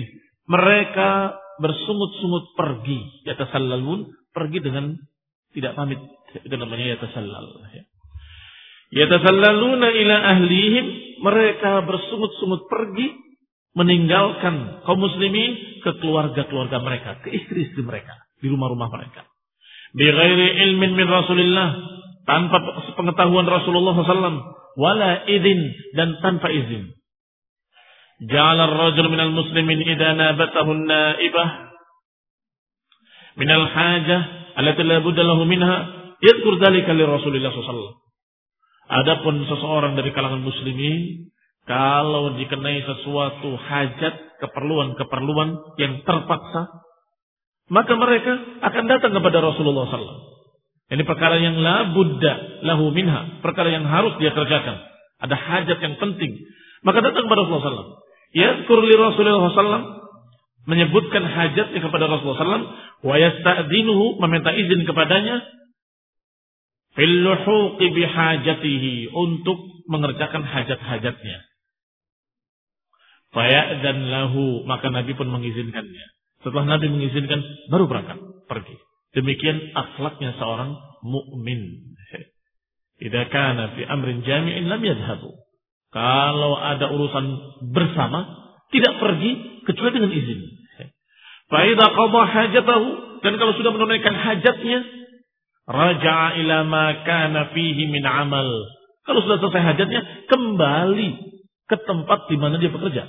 Mereka 0.47 1.35
bersungut-sungut 1.59 2.55
pergi. 2.55 3.27
Yatasallalun, 3.27 4.07
pergi 4.31 4.59
dengan 4.63 4.95
tidak 5.51 5.75
pamit. 5.75 5.99
Itu 6.47 6.55
namanya 6.55 6.95
yatasallal. 6.95 7.67
Yatasallaluna 8.89 9.89
ila 9.93 10.17
ahlihim, 10.33 10.87
mereka 11.21 11.85
bersungut-sungut 11.85 12.73
pergi 12.73 13.13
meninggalkan 13.77 14.83
kaum 14.89 14.99
muslimin 14.99 15.83
ke 15.85 16.01
keluarga-keluarga 16.01 16.81
mereka, 16.81 17.21
ke 17.21 17.29
istri-istri 17.31 17.85
mereka, 17.85 18.17
di 18.41 18.49
rumah-rumah 18.49 18.89
mereka. 18.89 19.29
Bighairi 19.93 20.69
ilmin 20.69 20.97
min 20.97 21.05
Rasulillah, 21.05 21.69
tanpa 22.25 22.59
pengetahuan 22.97 23.45
Rasulullah 23.45 23.93
SAW, 23.93 24.41
wala 24.81 25.29
izin 25.29 25.61
dan 25.93 26.17
tanpa 26.25 26.49
izin. 26.49 26.97
Ja'ala 28.25 28.73
ar-rajul 28.73 29.13
minal 29.13 29.31
muslimin 29.31 29.85
idana 29.85 30.35
nabatahu 30.35 30.75
an-naibah 30.75 31.71
minal 33.39 33.63
hajah 33.71 34.21
allati 34.59 34.83
la 34.83 34.99
budda 34.99 35.23
lahu 35.23 35.47
minha 35.47 35.87
yadhkur 36.19 36.59
dhalika 36.59 36.91
li 36.99 37.07
Rasulillah 37.07 37.55
sallallahu 37.55 38.08
Adapun 38.89 39.45
seseorang 39.45 40.01
dari 40.01 40.11
kalangan 40.17 40.41
muslimin 40.41 41.29
kalau 41.69 42.33
dikenai 42.41 42.81
sesuatu 42.81 43.53
hajat, 43.61 44.41
keperluan-keperluan 44.41 45.77
yang 45.77 46.01
terpaksa, 46.09 46.73
maka 47.69 47.93
mereka 48.01 48.33
akan 48.65 48.85
datang 48.89 49.13
kepada 49.13 49.45
Rasulullah 49.45 49.85
SAW. 49.93 50.25
Ini 50.89 51.05
perkara 51.05 51.37
yang 51.37 51.61
la 51.61 51.93
buddha 51.93 52.65
lahu 52.65 52.89
minha, 52.97 53.45
perkara 53.45 53.69
yang 53.69 53.85
harus 53.85 54.17
dia 54.17 54.33
kerjakan. 54.33 54.81
Ada 55.21 55.37
hajat 55.37 55.79
yang 55.85 56.01
penting. 56.01 56.49
Maka 56.81 57.05
datang 57.05 57.29
kepada 57.29 57.45
Rasulullah 57.45 57.69
SAW. 57.69 57.93
Yadkur 58.33 58.79
li 58.89 58.95
Rasulullah 58.97 59.53
SAW 59.53 59.85
menyebutkan 60.65 61.25
hajatnya 61.29 61.81
kepada 61.81 62.09
Rasulullah 62.09 62.41
SAW 62.41 62.69
wa 63.05 63.17
yasta'dinuhu 63.21 64.21
meminta 64.25 64.53
izin 64.57 64.89
kepadanya 64.89 65.45
fil 66.99 67.15
luhuqi 67.23 67.87
bihajatihi 67.95 69.15
untuk 69.15 69.87
mengerjakan 69.87 70.43
hajat-hajatnya. 70.43 71.39
dan 73.87 73.97
lahu 74.11 74.67
maka 74.67 74.91
Nabi 74.91 75.15
pun 75.15 75.31
mengizinkannya. 75.31 76.07
Setelah 76.43 76.75
Nabi 76.75 76.91
mengizinkan 76.91 77.39
baru 77.71 77.87
berangkat 77.87 78.19
pergi. 78.51 78.75
Demikian 79.15 79.79
akhlaknya 79.79 80.35
seorang 80.43 80.75
mukmin. 81.07 81.95
Idza 82.99 83.31
kana 83.31 83.79
fi 83.79 83.87
amrin 83.87 84.27
jami'in 84.27 84.67
lam 84.67 84.83
yadhhabu. 84.83 85.31
Kalau 85.95 86.59
ada 86.59 86.91
urusan 86.91 87.25
bersama, 87.71 88.27
tidak 88.75 88.99
pergi 88.99 89.63
kecuali 89.65 89.93
dengan 90.03 90.13
izin. 90.13 90.41
Fa'idha 91.49 91.87
qadha 91.95 92.23
hajatahu 92.29 92.87
dan 93.25 93.33
kalau 93.41 93.57
sudah 93.57 93.73
menunaikan 93.73 94.13
hajatnya, 94.13 94.98
raja'a 95.69 96.41
ila 96.41 96.65
ma 96.65 97.05
kana 97.05 97.53
fihi 97.53 97.93
min 97.93 98.03
amal. 98.09 98.49
Kalau 99.05 99.21
sudah 99.25 99.39
selesai 99.41 99.63
hajatnya, 99.77 100.01
kembali 100.29 101.09
ke 101.69 101.77
tempat 101.85 102.29
di 102.33 102.37
mana 102.41 102.57
dia 102.57 102.73
bekerja. 102.73 103.05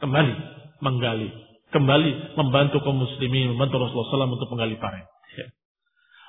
Kembali 0.00 0.34
menggali, 0.80 1.28
kembali 1.72 2.36
membantu 2.36 2.80
kaum 2.84 3.04
muslimin, 3.04 3.56
membantu 3.56 3.84
Rasulullah 3.84 4.28
SAW 4.28 4.36
untuk 4.36 4.50
menggali 4.52 4.76
paret. 4.80 5.06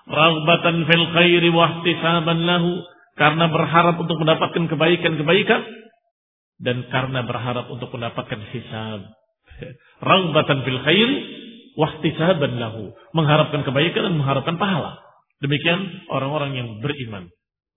Ragbatan 0.06 0.86
fil 0.86 1.06
khairi 1.18 1.50
wa 1.50 1.82
lahu 2.22 2.72
karena 3.18 3.46
berharap 3.50 3.96
untuk 3.98 4.22
mendapatkan 4.22 4.64
kebaikan-kebaikan 4.70 5.62
dan 6.62 6.86
karena 6.94 7.26
berharap 7.26 7.68
untuk 7.74 7.90
mendapatkan 7.90 8.40
hisab. 8.54 9.02
Ragbatan 10.04 10.62
fil 10.62 10.80
khair 10.86 11.10
wahtisaban 11.76 12.56
lahu, 12.60 12.96
mengharapkan 13.12 13.66
kebaikan 13.66 14.12
dan 14.12 14.16
mengharapkan 14.16 14.56
pahala. 14.56 15.05
Demikian 15.44 16.08
orang-orang 16.08 16.52
yang 16.56 16.70
beriman, 16.80 17.28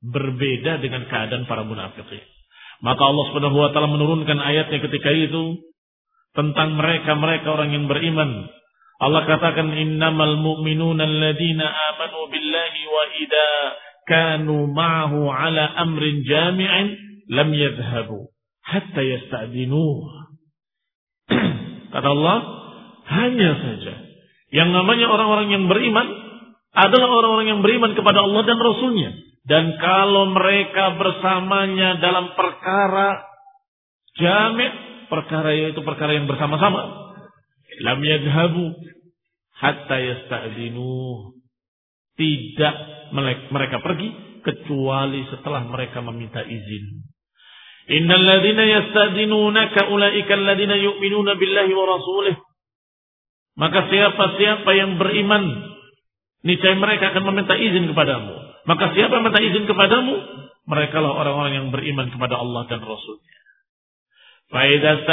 berbeda 0.02 0.78
dengan 0.78 1.10
keadaan 1.10 1.44
para 1.50 1.66
munafikin. 1.66 2.22
Maka 2.78 3.02
Allah 3.02 3.24
Subhanahu 3.30 3.58
wa 3.58 3.70
taala 3.74 3.90
menurunkan 3.90 4.38
ayatnya 4.38 4.78
ketika 4.78 5.10
itu 5.10 5.58
tentang 6.38 6.78
mereka-mereka 6.78 7.50
orang 7.50 7.74
yang 7.74 7.90
beriman. 7.90 8.46
Allah 8.98 9.26
katakan 9.26 9.74
innamal 9.74 10.38
mu'minuna 10.38 11.02
alladziina 11.06 11.66
amanu 11.66 12.30
billahi 12.30 12.80
wa 12.86 13.02
idza 13.18 13.50
kanu 14.06 14.70
ma'ahu 14.70 15.26
ala 15.26 15.74
amrin 15.82 16.22
jami'in 16.22 16.86
lam 17.30 17.50
yadhhabu 17.50 18.30
hatta 18.62 19.02
yasta'dinuh. 19.02 19.98
Kata 21.94 22.08
Allah, 22.08 22.38
hanya 23.10 23.50
saja 23.58 23.94
yang 24.54 24.70
namanya 24.70 25.10
orang-orang 25.10 25.50
yang 25.50 25.64
beriman 25.66 26.27
adalah 26.78 27.10
orang-orang 27.10 27.48
yang 27.50 27.60
beriman 27.60 27.98
kepada 27.98 28.22
Allah 28.22 28.42
dan 28.46 28.58
Rasulnya. 28.62 29.10
Dan 29.48 29.74
kalau 29.82 30.30
mereka 30.30 30.94
bersamanya 30.94 31.98
dalam 31.98 32.36
perkara 32.38 33.24
jamek, 34.14 34.72
perkara 35.10 35.50
yaitu 35.56 35.80
perkara 35.82 36.14
yang 36.14 36.30
bersama-sama. 36.30 37.10
Lam 37.82 37.98
yadhabu 38.04 38.76
hatta 39.58 39.96
yasta'zinu. 39.98 41.34
Tidak 42.18 42.74
mereka 43.50 43.78
pergi 43.82 44.40
kecuali 44.42 45.26
setelah 45.30 45.66
mereka 45.66 46.02
meminta 46.02 46.42
izin. 46.42 47.08
Innal 47.88 48.20
ladzina 48.20 48.68
yasta'dinunaka 48.68 49.88
ulaika 49.88 50.36
alladziina 50.36 50.76
yu'minuna 50.76 51.40
billahi 51.40 51.72
wa 51.72 51.86
rasulih. 51.88 52.36
Maka 53.58 53.90
siapa-siapa 53.90 54.70
yang 54.76 55.00
beriman, 55.00 55.44
Niscaya 56.46 56.78
mereka 56.78 57.10
akan 57.10 57.24
meminta 57.34 57.58
izin 57.58 57.90
kepadamu. 57.90 58.34
Maka 58.68 58.94
siapa 58.94 59.10
yang 59.18 59.24
minta 59.26 59.40
izin 59.42 59.64
kepadamu? 59.66 60.14
Mereka 60.68 60.96
lah 61.00 61.12
orang-orang 61.16 61.52
yang 61.56 61.66
beriman 61.72 62.12
kepada 62.12 62.38
Allah 62.38 62.68
dan 62.68 62.84
Rasulnya. 62.84 63.38
Faidah 64.48 65.04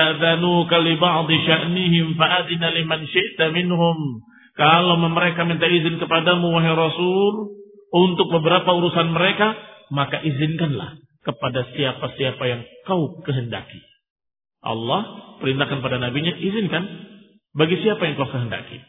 kali 0.71 0.95
sya'nihim 1.43 2.15
fa'adina 2.15 2.67
liman 2.71 3.01
syi'ta 3.07 3.51
minhum. 3.51 4.23
Kalau 4.55 4.95
mereka 4.99 5.43
minta 5.43 5.67
izin 5.67 5.99
kepadamu, 5.99 6.55
wahai 6.55 6.71
Rasul, 6.71 7.59
untuk 7.91 8.27
beberapa 8.31 8.71
urusan 8.71 9.11
mereka, 9.11 9.55
maka 9.91 10.23
izinkanlah 10.23 10.99
kepada 11.27 11.67
siapa-siapa 11.75 12.43
yang 12.47 12.61
kau 12.87 13.19
kehendaki. 13.27 13.83
Allah 14.63 15.35
perintahkan 15.43 15.83
pada 15.83 15.99
nabinya, 15.99 16.31
izinkan 16.39 16.83
bagi 17.51 17.83
siapa 17.83 18.07
yang 18.07 18.15
kau 18.15 18.31
kehendaki. 18.31 18.79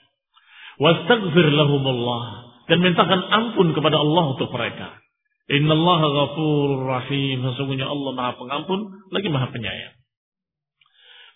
Wastaghfir 0.76 1.48
lahumullah 1.56 2.24
dan 2.68 2.78
mintakan 2.84 3.20
ampun 3.32 3.72
kepada 3.72 3.96
Allah 3.96 4.24
untuk 4.36 4.52
mereka. 4.52 5.00
Innallaha 5.46 6.06
ghafurur 6.10 6.84
rahim. 6.90 7.38
Sesungguhnya 7.52 7.86
Allah 7.86 8.12
Maha 8.12 8.32
Pengampun 8.36 8.80
lagi 9.14 9.28
Maha 9.30 9.48
Penyayang. 9.54 9.94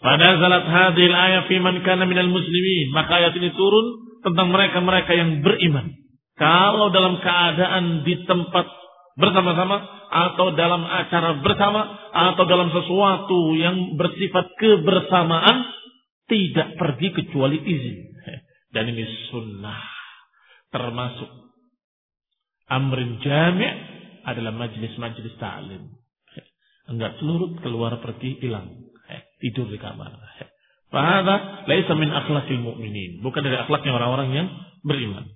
Pada 0.00 0.28
zalat 0.40 0.64
hadil 0.64 1.12
ayat 1.12 1.44
fi 1.47 1.56
man 1.62 1.80
kana 1.87 2.04
minal 2.04 2.28
muslimin. 2.28 2.90
Maka 2.92 3.23
ayat 3.23 3.32
ini 3.38 3.54
turun 3.54 3.87
tentang 4.26 4.50
mereka-mereka 4.50 5.12
yang 5.14 5.40
beriman. 5.40 5.94
Kalau 6.40 6.88
dalam 6.90 7.20
keadaan 7.20 8.02
di 8.02 8.16
tempat 8.25 8.66
bersama-sama 9.20 9.76
atau 10.11 10.56
dalam 10.59 10.82
acara 10.88 11.38
bersama 11.44 11.80
atau 12.11 12.44
dalam 12.49 12.73
sesuatu 12.73 13.54
yang 13.54 13.94
bersifat 13.94 14.49
kebersamaan 14.59 15.68
tidak 16.26 16.80
pergi 16.80 17.09
kecuali 17.14 17.61
izin. 17.61 18.10
Dan 18.70 18.90
ini 18.90 19.02
sunnah 19.30 19.82
termasuk 20.70 21.30
amrin 22.70 23.18
jami' 23.18 23.74
adalah 24.22 24.54
majlis-majlis 24.54 25.34
ta'lim. 25.42 25.90
Enggak 26.90 27.18
seluruh 27.18 27.58
keluar 27.62 27.98
pergi 28.02 28.38
hilang 28.42 28.90
tidur 29.40 29.66
di 29.66 29.78
kamar. 29.80 30.14
Fahada 30.90 31.66
laisa 31.66 31.94
min 31.96 32.10
akhlakil 32.10 32.60
mu'minin. 32.60 33.22
Bukan 33.24 33.40
dari 33.42 33.56
akhlaknya 33.58 33.94
orang-orang 33.94 34.28
yang 34.34 34.46
beriman. 34.82 35.26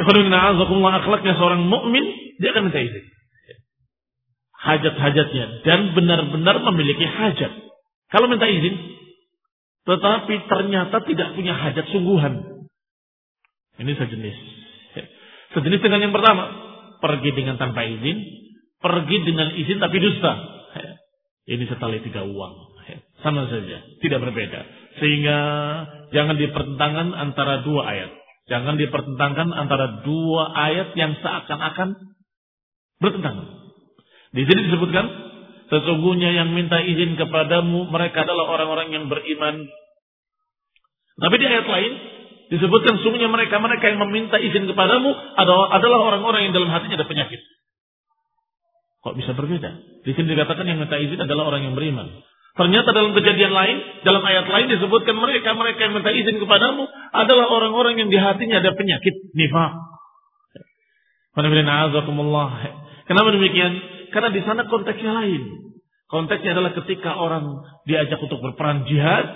Akhlaknya 0.00 1.36
seorang 1.36 1.68
mukmin 1.68 2.04
dia 2.40 2.56
akan 2.56 2.68
minta 2.68 2.80
izin. 2.80 3.04
Hajat-hajatnya 4.60 5.64
dan 5.64 5.96
benar-benar 5.96 6.60
memiliki 6.72 7.04
hajat. 7.04 7.52
Kalau 8.12 8.26
minta 8.28 8.44
izin, 8.48 8.76
tetapi 9.88 10.34
ternyata 10.48 10.96
tidak 11.04 11.28
punya 11.36 11.56
hajat 11.56 11.86
sungguhan. 11.92 12.49
Ini 13.80 13.92
sejenis. 13.96 14.36
Sejenis 15.56 15.80
dengan 15.80 16.04
yang 16.04 16.14
pertama. 16.14 16.44
Pergi 17.00 17.32
dengan 17.32 17.56
tanpa 17.56 17.82
izin. 17.88 18.18
Pergi 18.80 19.16
dengan 19.24 19.56
izin 19.56 19.80
tapi 19.80 19.96
dusta. 19.98 20.32
Ini 21.50 21.64
setali 21.66 22.04
tiga 22.04 22.22
uang. 22.28 22.54
Sama 23.20 23.44
saja, 23.50 23.78
tidak 24.00 24.18
berbeda. 24.22 24.60
Sehingga 25.02 25.38
jangan 26.14 26.36
dipertentangkan 26.40 27.12
antara 27.12 27.60
dua 27.66 27.82
ayat. 27.90 28.10
Jangan 28.48 28.74
dipertentangkan 28.80 29.48
antara 29.54 30.02
dua 30.02 30.50
ayat 30.56 30.96
yang 30.98 31.14
seakan-akan 31.20 31.94
bertentangan. 32.98 33.48
Di 34.34 34.42
sini 34.46 34.60
disebutkan, 34.70 35.06
sesungguhnya 35.70 36.34
yang 36.34 36.50
minta 36.54 36.82
izin 36.82 37.14
kepadamu, 37.14 37.90
mereka 37.92 38.26
adalah 38.26 38.58
orang-orang 38.58 38.90
yang 38.94 39.04
beriman. 39.06 39.68
Tapi 41.20 41.34
di 41.36 41.46
ayat 41.46 41.66
lain, 41.68 41.92
disebutkan 42.50 42.98
sesungguhnya 43.00 43.30
mereka-mereka 43.30 43.94
yang 43.94 44.02
meminta 44.04 44.36
izin 44.36 44.66
kepadamu 44.66 45.10
adalah 45.70 45.98
orang-orang 46.02 46.50
yang 46.50 46.54
dalam 46.54 46.70
hatinya 46.70 46.98
ada 46.98 47.06
penyakit. 47.06 47.40
Kok 49.00 49.16
bisa 49.16 49.32
berbeda? 49.32 49.70
Di 50.04 50.12
sini 50.12 50.36
dikatakan 50.36 50.68
yang 50.68 50.82
minta 50.82 51.00
izin 51.00 51.16
adalah 51.16 51.48
orang 51.48 51.64
yang 51.64 51.74
beriman. 51.78 52.20
Ternyata 52.58 52.92
dalam 52.92 53.16
kejadian 53.16 53.54
lain, 53.54 53.76
dalam 54.04 54.20
ayat 54.20 54.44
lain 54.44 54.66
disebutkan 54.76 55.16
mereka 55.16 55.56
mereka 55.56 55.88
yang 55.88 55.94
minta 55.96 56.12
izin 56.12 56.36
kepadamu 56.36 56.84
adalah 57.14 57.46
orang-orang 57.48 57.96
yang 57.96 58.12
di 58.12 58.18
hatinya 58.20 58.60
ada 58.60 58.76
penyakit 58.76 59.32
nifak. 59.32 59.72
Kenapa 63.08 63.28
demikian? 63.32 63.72
Karena 64.10 64.28
di 64.34 64.42
sana 64.42 64.66
konteksnya 64.66 65.14
lain. 65.14 65.42
Konteksnya 66.10 66.58
adalah 66.58 66.74
ketika 66.74 67.14
orang 67.14 67.62
diajak 67.86 68.18
untuk 68.18 68.42
berperang 68.42 68.82
jihad, 68.90 69.30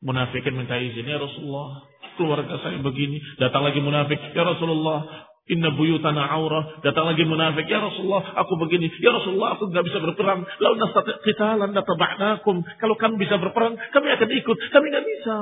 munafikin 0.00 0.56
minta 0.56 0.80
izin 0.80 1.04
ya 1.04 1.20
Rasulullah, 1.20 1.84
keluarga 2.18 2.58
saya 2.62 2.78
begini, 2.80 3.20
datang 3.38 3.64
lagi 3.66 3.80
munafik, 3.80 4.18
ya 4.32 4.42
Rasulullah, 4.42 5.30
Inna 5.50 5.74
buyutana 5.74 6.22
aurah. 6.30 6.78
Datang 6.86 7.10
lagi 7.10 7.26
munafik. 7.26 7.66
Ya 7.66 7.82
Rasulullah, 7.82 8.22
aku 8.38 8.54
begini. 8.62 8.86
Ya 9.02 9.10
Rasulullah, 9.10 9.58
aku 9.58 9.74
nggak 9.74 9.84
bisa 9.90 9.98
berperang. 9.98 10.46
Lau 10.62 10.78
nastati 10.78 11.18
qitalan. 11.26 11.74
Kalau 11.74 12.94
kami 12.94 13.14
bisa 13.18 13.42
berperang, 13.42 13.74
kami 13.74 14.06
akan 14.14 14.28
ikut. 14.38 14.56
Kami 14.70 14.86
nggak 14.94 15.06
bisa. 15.06 15.36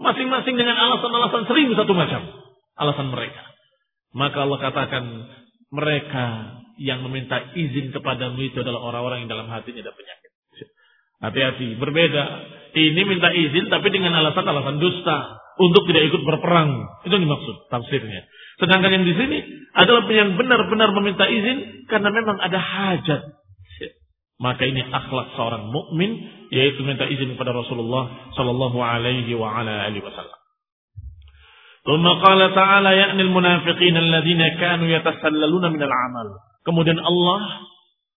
Masing-masing 0.00 0.56
dengan 0.56 0.76
alasan-alasan 0.76 1.44
seribu 1.52 1.76
satu 1.76 1.92
macam. 1.92 2.20
Alasan 2.80 3.12
mereka. 3.12 3.44
Maka 4.16 4.48
Allah 4.48 4.60
katakan, 4.60 5.04
mereka 5.68 6.24
yang 6.80 7.04
meminta 7.04 7.52
izin 7.56 7.92
kepadamu 7.92 8.40
itu 8.40 8.60
adalah 8.64 8.80
orang-orang 8.80 9.24
yang 9.24 9.30
dalam 9.36 9.48
hatinya 9.52 9.84
ada 9.84 9.92
penyakit. 9.92 10.32
Hati-hati, 11.21 11.77
berbeda. 11.77 12.23
Ini 12.71 13.01
minta 13.03 13.29
izin 13.29 13.67
tapi 13.69 13.91
dengan 13.93 14.15
alasan-alasan 14.15 14.79
dusta 14.81 15.17
untuk 15.59 15.85
tidak 15.91 16.09
ikut 16.09 16.21
berperang. 16.25 16.87
Itu 17.05 17.13
yang 17.13 17.29
dimaksud 17.29 17.55
tafsirnya. 17.69 18.25
Sedangkan 18.57 18.89
yang 18.89 19.05
di 19.05 19.13
sini 19.13 19.37
adalah 19.75 20.07
yang 20.09 20.33
benar-benar 20.39 20.89
meminta 20.97 21.29
izin 21.29 21.85
karena 21.91 22.09
memang 22.09 22.37
ada 22.41 22.57
hajat. 22.57 23.21
Maka 24.41 24.65
ini 24.65 24.81
akhlak 24.81 25.37
seorang 25.37 25.69
mukmin 25.69 26.17
yaitu 26.49 26.81
minta 26.81 27.05
izin 27.05 27.37
kepada 27.37 27.53
Rasulullah 27.53 28.33
sallallahu 28.33 28.81
alaihi 28.81 29.37
wa 29.37 29.53
ala 29.53 29.85
alihi 29.85 30.01
wasallam. 30.01 30.41
ثم 31.81 32.05
قال 32.05 32.41
تعالى 32.53 32.91
يأني 32.93 33.21
المنافقين 33.21 33.95
الذين 33.97 34.41
كانوا 34.61 34.85
يتسللون 34.85 35.65
من 35.65 35.81
العمل. 35.81 36.27
Kemudian 36.61 37.01
Allah 37.01 37.41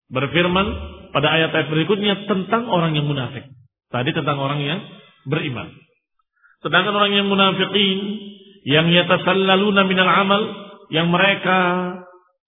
berfirman 0.10 0.66
pada 1.17 1.33
ayat-ayat 1.33 1.73
berikutnya 1.73 2.29
tentang 2.29 2.69
orang 2.69 2.93
yang 2.93 3.09
munafik. 3.09 3.49
Tadi 3.89 4.13
tentang 4.13 4.37
orang 4.37 4.61
yang 4.61 4.85
beriman. 5.25 5.73
Sedangkan 6.61 6.93
orang 6.93 7.17
yang 7.17 7.25
munafikin 7.33 7.99
yang 8.69 8.93
yatasallaluna 8.93 9.89
minal 9.89 10.13
amal 10.13 10.43
yang 10.93 11.09
mereka 11.09 11.59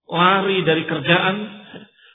lari 0.05 0.69
dari 0.69 0.85
kerjaan 0.85 1.37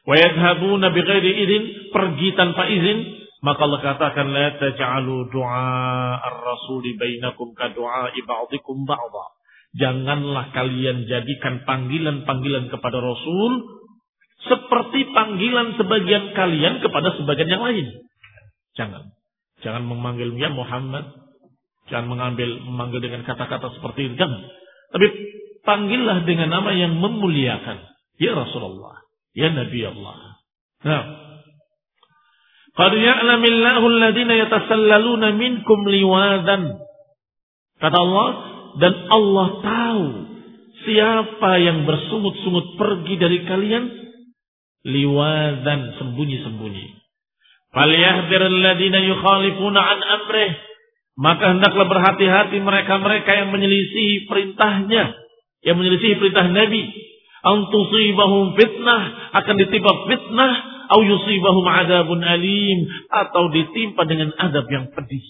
wa 0.05 0.13
yadhhabuna 0.13 0.93
bighairi 0.93 1.31
idin 1.41 1.63
pergi 1.89 2.37
tanpa 2.37 2.69
izin 2.69 3.23
maka 3.41 3.65
Allah 3.65 3.81
katakan 3.81 4.29
la 4.29 4.53
taj'alu 4.59 5.33
du'a 5.33 6.15
ar-rasuli 6.21 6.95
bainakum 7.01 7.55
ka 7.57 7.73
du'a 7.73 8.13
ba'dikum 8.13 8.83
ba'dha 8.85 9.25
janganlah 9.73 10.53
kalian 10.53 11.09
jadikan 11.09 11.65
panggilan-panggilan 11.65 12.69
kepada 12.69 13.01
Rasul 13.01 13.83
seperti 14.47 15.12
panggilan 15.15 15.79
sebagian 15.79 16.36
kalian 16.36 16.84
kepada 16.84 17.15
sebagian 17.19 17.49
yang 17.49 17.63
lain 17.63 17.88
jangan 18.75 19.13
jangan 19.63 19.84
memanggil 19.88 20.36
ya 20.36 20.51
Muhammad 20.51 21.23
Jangan 21.91 22.08
mengambil 22.08 22.63
memanggil 22.63 23.03
dengan 23.03 23.27
kata-kata 23.27 23.75
seperti 23.75 24.12
itu. 24.12 24.15
Jangan. 24.15 24.39
Tapi 24.95 25.08
panggillah 25.67 26.23
dengan 26.23 26.56
nama 26.56 26.71
yang 26.71 26.95
memuliakan. 26.95 27.77
Ya 28.21 28.32
Rasulullah. 28.38 29.03
Ya 29.36 29.51
Nabi 29.51 29.79
Allah. 29.84 30.39
Nah. 30.84 31.03
Qad 32.73 32.93
ya'lamillahu 32.97 33.86
alladhina 33.86 34.34
yatasallaluna 34.47 35.36
minkum 35.36 35.84
liwadan. 35.84 36.79
Kata 37.84 37.97
Allah. 37.99 38.29
Dan 38.73 38.93
Allah 39.06 39.47
tahu 39.62 40.06
siapa 40.82 41.62
yang 41.62 41.86
bersungut-sungut 41.86 42.73
pergi 42.82 43.21
dari 43.21 43.45
kalian 43.45 44.02
liwadan 44.84 45.96
sembunyi-sembunyi. 46.00 46.88
Falyahdhir 47.74 48.41
alladhina 48.43 49.00
yukhalifuna 49.02 49.80
an 49.82 50.00
amrih. 50.04 50.52
Maka 51.13 51.58
hendaklah 51.58 51.86
berhati-hati 51.89 52.58
mereka-mereka 52.62 53.32
yang 53.34 53.50
menyelisihi 53.54 54.30
perintahnya. 54.30 55.19
yang 55.63 55.80
menyelisih 55.80 56.19
perintah 56.19 56.43
Nabi, 56.52 56.91
antusibahum 57.39 58.60
fitnah. 58.60 59.32
Akan 59.32 59.56
ditimpa 59.56 60.12
fitnah, 60.12 60.54
au 60.91 61.00
yusibahum 61.08 61.63
adabun 61.63 62.19
alim. 62.19 62.84
Atau 63.08 63.48
ditimpa 63.56 64.04
dengan 64.04 64.36
adab 64.36 64.67
yang 64.67 64.91
pedih. 64.91 65.24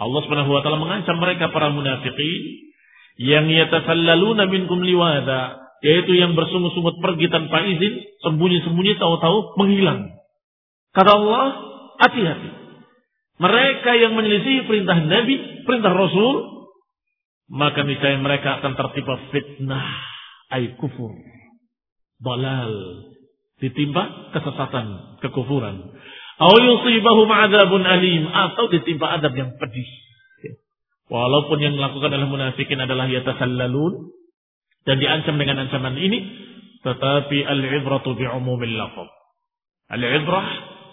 Allah 0.00 0.20
Subhanahu 0.24 0.54
wa 0.54 0.64
taala 0.64 0.80
mengancam 0.80 1.20
mereka 1.20 1.52
para 1.52 1.68
munafikin 1.68 2.72
yang 3.20 3.52
yatasallaluna 3.52 4.48
minkum 4.48 4.80
liwada, 4.80 5.59
yaitu 5.80 6.12
yang 6.16 6.36
bersungut-sungut 6.36 7.00
pergi 7.00 7.26
tanpa 7.32 7.64
izin, 7.64 7.94
sembunyi-sembunyi 8.24 9.00
tahu-tahu 9.00 9.56
menghilang. 9.56 10.12
Kata 10.92 11.10
Allah, 11.16 11.44
hati-hati. 12.04 12.50
Mereka 13.40 13.90
yang 13.96 14.12
menyelisih 14.12 14.68
perintah 14.68 15.00
Nabi, 15.00 15.64
perintah 15.64 15.96
Rasul, 15.96 16.60
maka 17.50 17.82
niscaya 17.82 18.14
mereka 18.22 18.62
akan 18.62 18.78
tertimpa 18.78 19.14
fitnah 19.34 19.88
ay 20.54 20.78
kufur 20.78 21.18
balal 22.22 22.70
ditimpa 23.58 24.30
kesesatan 24.36 25.18
kekufuran 25.18 25.90
alim 26.40 28.22
atau 28.30 28.64
ditimpa 28.70 29.18
adab 29.18 29.34
yang 29.34 29.50
pedih 29.58 29.90
walaupun 31.10 31.58
yang 31.58 31.74
melakukan 31.74 32.12
adalah 32.12 32.30
munafikin 32.30 32.78
adalah 32.78 33.10
yatasallalun 33.10 34.14
dan 34.88 34.96
diancam 34.96 35.36
dengan 35.36 35.66
ancaman 35.66 35.96
ini 35.96 36.18
tetapi 36.80 37.44
al-ibratu 37.44 38.16
bi 38.16 38.24
umumil 38.24 38.74
lafaz 38.76 39.10
al-ibrah 39.92 40.46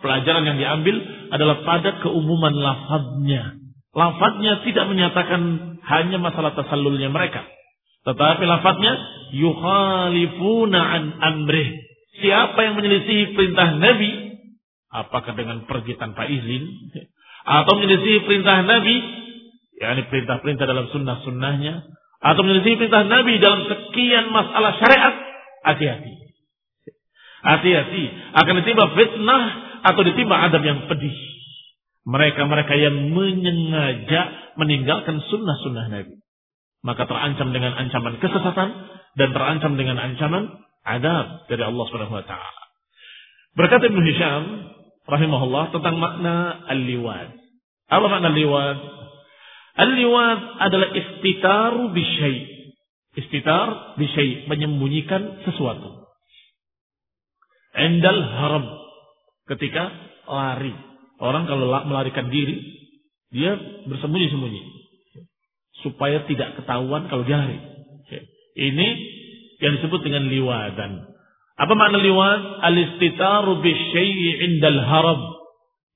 pelajaran 0.04 0.44
yang 0.46 0.58
diambil 0.60 0.96
adalah 1.32 1.64
pada 1.64 2.04
keumuman 2.04 2.54
lafaznya 2.54 3.58
lafaznya 3.98 4.62
tidak 4.68 4.86
menyatakan 4.92 5.42
hanya 5.88 6.18
masalah 6.20 6.52
tasallulnya 6.54 7.08
mereka. 7.10 7.48
Tetapi 8.04 8.44
lafadznya 8.44 8.94
yukhalifuna 9.36 10.80
an 10.80 11.04
amrih. 11.24 11.80
Siapa 12.20 12.60
yang 12.62 12.76
menyelisih 12.76 13.36
perintah 13.36 13.78
Nabi, 13.78 14.38
apakah 14.92 15.34
dengan 15.38 15.64
pergi 15.68 15.96
tanpa 15.96 16.28
izin 16.28 16.64
atau 17.48 17.74
menyelisih 17.80 18.26
perintah 18.28 18.64
Nabi, 18.64 18.96
yakni 19.80 20.02
perintah-perintah 20.12 20.66
dalam 20.66 20.88
sunnah-sunnahnya, 20.92 21.88
atau 22.28 22.42
menyelisih 22.44 22.76
perintah 22.76 23.08
Nabi 23.08 23.40
dalam 23.40 23.72
sekian 23.72 24.28
masalah 24.36 24.76
syariat, 24.84 25.16
hati-hati. 25.64 26.14
Hati-hati, 27.40 28.04
akan 28.36 28.54
ditimpa 28.60 28.86
fitnah 29.00 29.44
atau 29.88 30.02
ditimpa 30.04 30.36
adab 30.36 30.60
yang 30.68 30.92
pedih. 30.92 31.16
Mereka-mereka 32.04 32.76
yang 32.76 33.16
menyengaja 33.16 34.52
meninggalkan 34.60 35.24
sunnah-sunnah 35.32 35.88
Nabi. 35.88 36.20
Maka 36.84 37.08
terancam 37.08 37.56
dengan 37.56 37.80
ancaman 37.80 38.20
kesesatan 38.20 38.70
dan 39.16 39.30
terancam 39.32 39.80
dengan 39.80 39.96
ancaman 40.00 40.52
adab 40.84 41.48
dari 41.48 41.64
Allah 41.64 41.84
Subhanahu 41.88 42.16
wa 42.16 42.26
taala. 42.28 42.64
Berkata 43.56 43.88
Ibnu 43.88 44.02
Hisham 44.04 44.44
rahimahullah 45.08 45.72
tentang 45.72 45.96
makna 46.00 46.64
al-liwad. 46.68 47.36
Apa 47.88 48.06
makna 48.08 48.32
al-liwad? 48.32 48.78
Al-liwad 49.78 50.40
adalah 50.58 50.90
istitaru 50.94 51.94
bisyai. 51.94 52.40
Istitar 53.18 53.98
bisyai, 53.98 54.46
menyembunyikan 54.50 55.42
sesuatu. 55.46 56.06
Endal 57.78 58.22
haram 58.26 58.66
ketika 59.50 59.90
lari 60.26 60.74
Orang 61.18 61.50
kalau 61.50 61.74
melarikan 61.90 62.30
diri, 62.30 62.62
dia 63.34 63.58
bersembunyi-sembunyi. 63.90 64.62
Supaya 65.82 66.26
tidak 66.30 66.62
ketahuan 66.62 67.10
kalau 67.10 67.26
dia 67.26 67.42
lari. 67.42 67.58
Ini 68.58 68.88
yang 69.62 69.82
disebut 69.82 70.02
dengan 70.06 70.30
liwadan. 70.30 71.06
Apa 71.58 71.74
makna 71.74 71.98
liwad? 72.02 72.42
Al-istitaru 72.70 73.66
bisyai'i 73.66 74.46
indal 74.46 74.78
harab. 74.78 75.22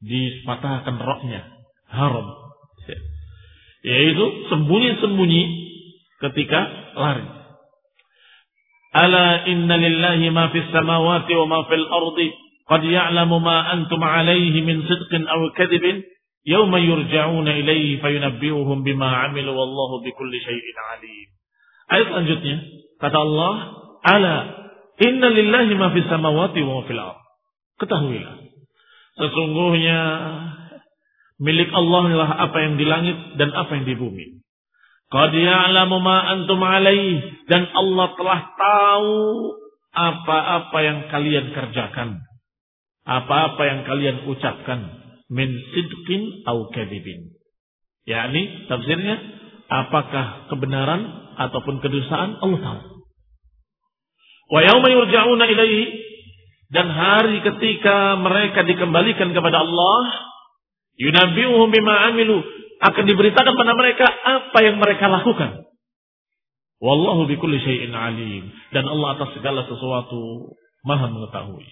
Dipatahkan 0.02 0.98
roknya. 0.98 1.46
Harab. 1.86 2.26
Yaitu 3.82 4.26
sembunyi-sembunyi 4.54 5.44
ketika 6.22 6.60
lari. 6.94 7.26
Ala 8.91 9.48
inna 9.50 9.76
lillahi 9.80 10.30
ma 10.30 10.54
fis 10.54 10.67
samawati 10.70 11.34
wa 11.34 11.46
ma 11.50 11.60
fil 11.65 11.88
ardi 11.88 12.28
qad 12.70 12.82
ya'lamu 12.86 13.41
ma 13.41 13.74
antum 13.74 14.04
alaihi 14.04 14.62
min 14.62 14.86
sidqin 14.86 15.26
aw 15.26 15.39
kadhibin 15.58 16.04
yauma 16.46 16.78
yurja'una 16.78 17.58
ilaihi 17.58 17.98
fayunabbi'uhum 18.04 18.86
bima 18.86 19.10
'amilu 19.10 19.50
wallahu 19.56 20.06
bikulli 20.06 20.38
shayin 20.46 20.78
'alim. 20.78 21.28
Ayat 21.89 22.06
selanjutnya 22.12 22.58
kata 23.02 23.17
Allah, 23.17 23.54
"Ala 24.06 24.36
inna 25.02 25.28
lillahi 25.34 25.74
ma 25.80 25.89
fis 25.96 26.06
samawati 26.06 26.60
wa 26.62 26.80
ma 26.80 26.84
fil 26.86 27.02
ardi. 27.02 27.24
Ketahuilah, 27.82 28.36
sesungguhnya 29.17 30.00
milik 31.41 31.73
Allah 31.73 32.01
adalah 32.06 32.32
apa 32.38 32.58
yang 32.62 32.77
di 32.77 32.86
langit 32.86 33.17
dan 33.41 33.49
apa 33.58 33.82
yang 33.82 33.86
di 33.89 33.97
bumi. 33.97 34.27
Qad 35.12 35.34
ya'lamu 35.36 35.99
ma 35.99 36.23
antum 36.23 36.62
alaih 36.62 37.19
dan 37.49 37.67
Allah 37.75 38.08
telah 38.15 38.39
tahu 38.56 39.12
apa-apa 39.91 40.77
yang 40.80 40.99
kalian 41.12 41.51
kerjakan. 41.51 42.21
Apa-apa 43.04 43.62
yang 43.65 43.80
kalian 43.84 44.17
ucapkan. 44.30 45.01
Min 45.27 45.51
sidqin 45.75 46.47
au 46.47 46.69
kadibin. 46.71 47.34
yakni 48.04 48.67
tafsirnya 48.67 49.15
apakah 49.71 50.51
kebenaran 50.51 51.01
ataupun 51.39 51.80
kedustaan 51.80 52.39
Allah 52.39 52.60
tahu. 52.60 52.82
Wa 54.51 54.60
yauma 54.67 54.88
yurja'una 54.91 55.47
ilaihi 55.47 55.84
dan 56.71 56.88
hari 56.88 57.39
ketika 57.43 58.15
mereka 58.19 58.63
dikembalikan 58.63 59.32
kepada 59.36 59.63
Allah 59.63 60.31
yunabbi'uhum 60.99 61.69
bima 61.71 62.12
amilu 62.12 62.41
akan 62.82 63.04
diberitakan 63.06 63.54
pada 63.54 63.73
mereka 63.77 64.08
apa 64.10 64.58
yang 64.65 64.82
mereka 64.82 65.06
lakukan. 65.08 65.69
Wallahu 66.82 67.30
bikulli 67.30 67.62
syai'in 67.62 67.93
alim 67.93 68.49
dan 68.73 68.89
Allah 68.89 69.21
atas 69.21 69.38
segala 69.38 69.69
sesuatu 69.69 70.49
Maha 70.82 71.13
mengetahui. 71.13 71.67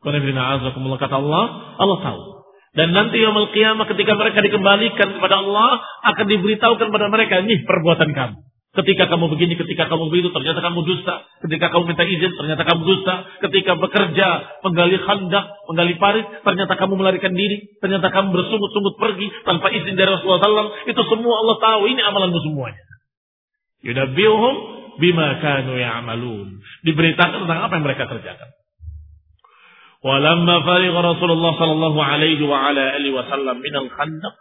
Kata 0.00 1.16
Allah, 1.18 1.44
Allah 1.76 1.98
tahu. 1.98 2.22
Dan 2.70 2.94
nanti 2.94 3.18
yaumul 3.18 3.50
qiyamah 3.50 3.90
ketika 3.90 4.14
mereka 4.14 4.38
dikembalikan 4.38 5.18
kepada 5.18 5.42
Allah 5.42 5.82
akan 6.14 6.26
diberitahukan 6.30 6.86
kepada 6.94 7.10
mereka, 7.10 7.42
ini 7.42 7.66
perbuatan 7.66 8.14
kamu. 8.14 8.38
Ketika 8.70 9.10
kamu 9.10 9.34
begini, 9.34 9.58
ketika 9.58 9.90
kamu 9.90 10.14
begitu, 10.14 10.30
ternyata 10.30 10.62
kamu 10.62 10.86
dusta. 10.86 11.26
Ketika 11.42 11.74
kamu 11.74 11.90
minta 11.90 12.06
izin, 12.06 12.30
ternyata 12.38 12.62
kamu 12.62 12.82
dusta. 12.86 13.14
Ketika 13.42 13.74
bekerja, 13.74 14.28
menggali 14.62 14.94
khandak, 15.02 15.58
menggali 15.66 15.94
parit, 15.98 16.26
ternyata 16.46 16.78
kamu 16.78 16.94
melarikan 16.94 17.34
diri. 17.34 17.66
Ternyata 17.82 18.14
kamu 18.14 18.30
bersungut-sungut 18.30 18.94
pergi 18.94 19.26
tanpa 19.42 19.74
izin 19.74 19.98
dari 19.98 20.14
Rasulullah 20.14 20.38
SAW. 20.46 20.86
Itu 20.86 21.02
semua 21.10 21.34
Allah 21.42 21.56
tahu. 21.58 21.80
Ini 21.90 22.00
amalanmu 22.14 22.38
semuanya. 22.46 22.82
Yudabbiuhum 23.82 24.54
bima 25.02 25.42
kanu 25.42 25.74
ya'malun. 25.74 26.62
Diberitakan 26.86 27.50
tentang 27.50 27.60
apa 27.66 27.72
yang 27.74 27.84
mereka 27.90 28.06
kerjakan. 28.06 28.54
Walamma 30.00 30.62
farigha 30.62 31.00
Rasulullah 31.02 31.58
sallallahu 31.58 31.98
alaihi 31.98 32.46
wa 32.46 32.70
ala 32.70 32.96
alihi 32.96 33.18
wasallam 33.18 33.58
min 33.58 33.74
al-khandaq 33.74 34.36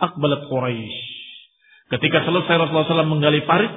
aqbalat 0.00 0.46
Quraisy. 0.46 1.21
Ketika 1.92 2.24
selesai 2.24 2.56
Rasulullah 2.56 2.88
SAW 2.88 3.12
menggali 3.12 3.44
parit, 3.44 3.68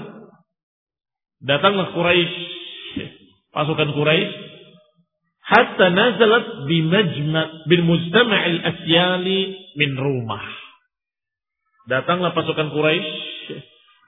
datanglah 1.43 1.91
Quraisy, 1.91 2.35
pasukan 3.51 3.91
Quraisy, 3.91 4.31
hatta 5.43 5.91
nazalat 5.91 6.63
bi 6.63 6.79
majma' 6.79 7.67
bil 7.67 7.83
mujtama' 7.83 8.39
al-asyali 8.39 9.39
min 9.75 9.91
rumah. 9.99 10.47
Datanglah 11.91 12.31
pasukan 12.31 12.71
Quraisy 12.71 13.11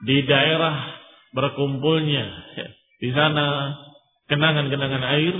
di 0.08 0.24
daerah 0.24 0.98
berkumpulnya 1.36 2.24
di 2.98 3.12
sana 3.12 3.76
kenangan-kenangan 4.32 5.04
air 5.04 5.34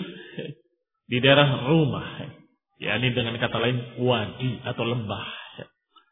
di 1.09 1.19
daerah 1.25 1.65
rumah. 1.67 2.37
yakni 2.79 3.11
dengan 3.11 3.35
kata 3.43 3.59
lain 3.59 3.99
wadi 3.99 4.63
atau 4.63 4.87
lembah. 4.87 5.48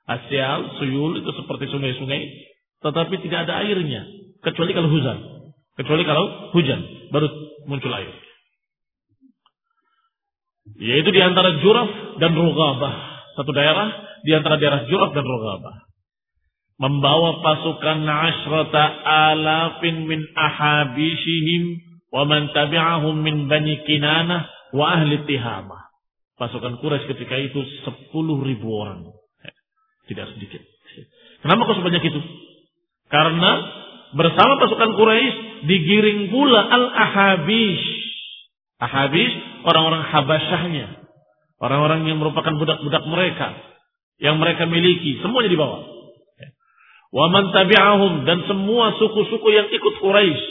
Asyal, 0.06 0.78
suyul 0.78 1.18
itu 1.18 1.30
seperti 1.34 1.66
sungai-sungai, 1.66 2.22
tetapi 2.78 3.14
tidak 3.26 3.50
ada 3.50 3.66
airnya 3.66 4.06
kecuali 4.46 4.70
kalau 4.70 4.86
hujan. 4.86 5.18
Kecuali 5.76 6.02
kalau 6.08 6.24
hujan 6.56 6.80
baru 7.10 7.28
muncul 7.68 7.92
air. 7.92 8.14
Yaitu 10.78 11.10
di 11.10 11.20
antara 11.22 11.58
Juraf 11.62 12.18
dan 12.22 12.32
Rugabah. 12.34 12.94
Satu 13.36 13.52
daerah 13.52 13.92
di 14.24 14.32
antara 14.32 14.56
daerah 14.56 14.88
Juraf 14.88 15.12
dan 15.12 15.26
Rugabah. 15.26 15.76
Membawa 16.76 17.40
pasukan 17.40 18.04
ashrata 18.04 18.84
alafin 19.04 20.04
min 20.04 20.20
ahabishihim 20.36 21.62
wa 22.12 22.28
man 22.28 22.52
tabi'ahum 22.52 23.20
min 23.20 23.48
bani 23.48 23.80
kinanah 23.88 24.48
wa 24.76 24.96
ahli 24.96 25.24
tihamah. 25.24 25.82
Pasukan 26.36 26.76
Quraisy 26.84 27.08
ketika 27.16 27.36
itu 27.40 27.60
sepuluh 27.84 28.44
ribu 28.44 28.68
orang. 28.68 29.08
Tidak 30.06 30.26
sedikit. 30.36 30.62
Kenapa 31.42 31.66
kok 31.66 31.78
sebanyak 31.82 32.02
itu? 32.06 32.20
Karena 33.10 33.50
bersama 34.14 34.58
pasukan 34.62 34.90
Quraisy 34.94 35.34
digiring 35.66 36.30
pula 36.30 36.60
al-Ahabish. 36.66 37.86
Ahabish 38.82 39.34
orang-orang 39.66 40.02
Habasyahnya. 40.06 40.86
Orang-orang 41.56 42.04
yang 42.04 42.20
merupakan 42.20 42.52
budak-budak 42.60 43.02
mereka 43.08 43.76
yang 44.16 44.40
mereka 44.40 44.64
miliki, 44.64 45.20
semuanya 45.20 45.52
dibawa. 45.52 45.78
Wa 47.12 47.26
man 47.32 47.52
tabi'ahum 47.52 48.28
dan 48.28 48.44
semua 48.48 48.96
suku-suku 48.96 49.48
yang 49.52 49.68
ikut 49.72 49.94
Quraisy, 50.00 50.42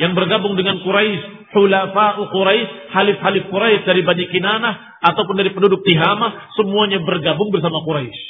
yang 0.00 0.12
bergabung 0.16 0.56
dengan 0.56 0.80
Quraisy, 0.80 1.52
hulafa'u 1.52 2.22
Quraisy, 2.32 2.68
halif-halif 2.92 3.44
Quraisy 3.48 3.82
dari 3.84 4.00
Bani 4.04 4.24
Kinanah 4.28 5.04
ataupun 5.04 5.36
dari 5.36 5.52
penduduk 5.52 5.84
Tihama, 5.84 6.52
semuanya 6.56 7.00
bergabung 7.02 7.52
bersama 7.52 7.80
Quraisy. 7.84 8.20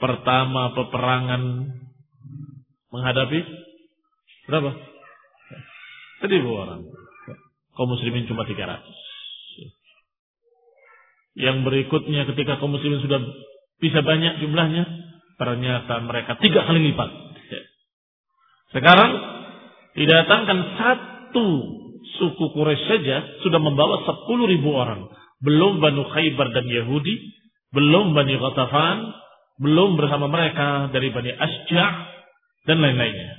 Pertama 0.00 0.62
peperangan 0.72 1.42
menghadapi 2.90 3.40
berapa? 4.48 4.70
Seribu 6.24 6.50
orang. 6.56 6.84
Kaum 7.76 7.88
muslimin 7.92 8.28
cuma 8.28 8.44
300. 8.44 8.80
Yang 11.40 11.56
berikutnya 11.64 12.28
ketika 12.28 12.60
kaum 12.60 12.76
muslimin 12.76 13.00
sudah 13.00 13.20
bisa 13.80 14.04
banyak 14.04 14.44
jumlahnya, 14.44 14.84
ternyata 15.40 16.00
mereka 16.04 16.36
tiga 16.40 16.68
kali 16.68 16.92
lipat. 16.92 17.10
Sekarang 18.70 19.10
didatangkan 19.96 20.58
satu 20.78 21.46
suku 22.20 22.44
Quraisy 22.54 22.84
saja 22.86 23.16
sudah 23.42 23.58
membawa 23.58 24.04
10 24.06 24.52
ribu 24.52 24.70
orang. 24.76 25.10
Belum 25.40 25.80
Banu 25.80 26.04
Khaybar 26.06 26.52
dan 26.52 26.68
Yahudi, 26.68 27.16
belum 27.70 28.12
Bani 28.18 28.34
Ghatafan, 28.34 28.98
belum 29.62 29.94
bersama 29.94 30.26
mereka 30.26 30.90
dari 30.90 31.12
Bani 31.14 31.30
Asja' 31.30 31.90
dan 32.66 32.76
lain-lainnya. 32.82 33.30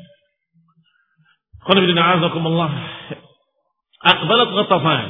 Akbalat 4.01 4.49
Ghatafan. 4.49 5.09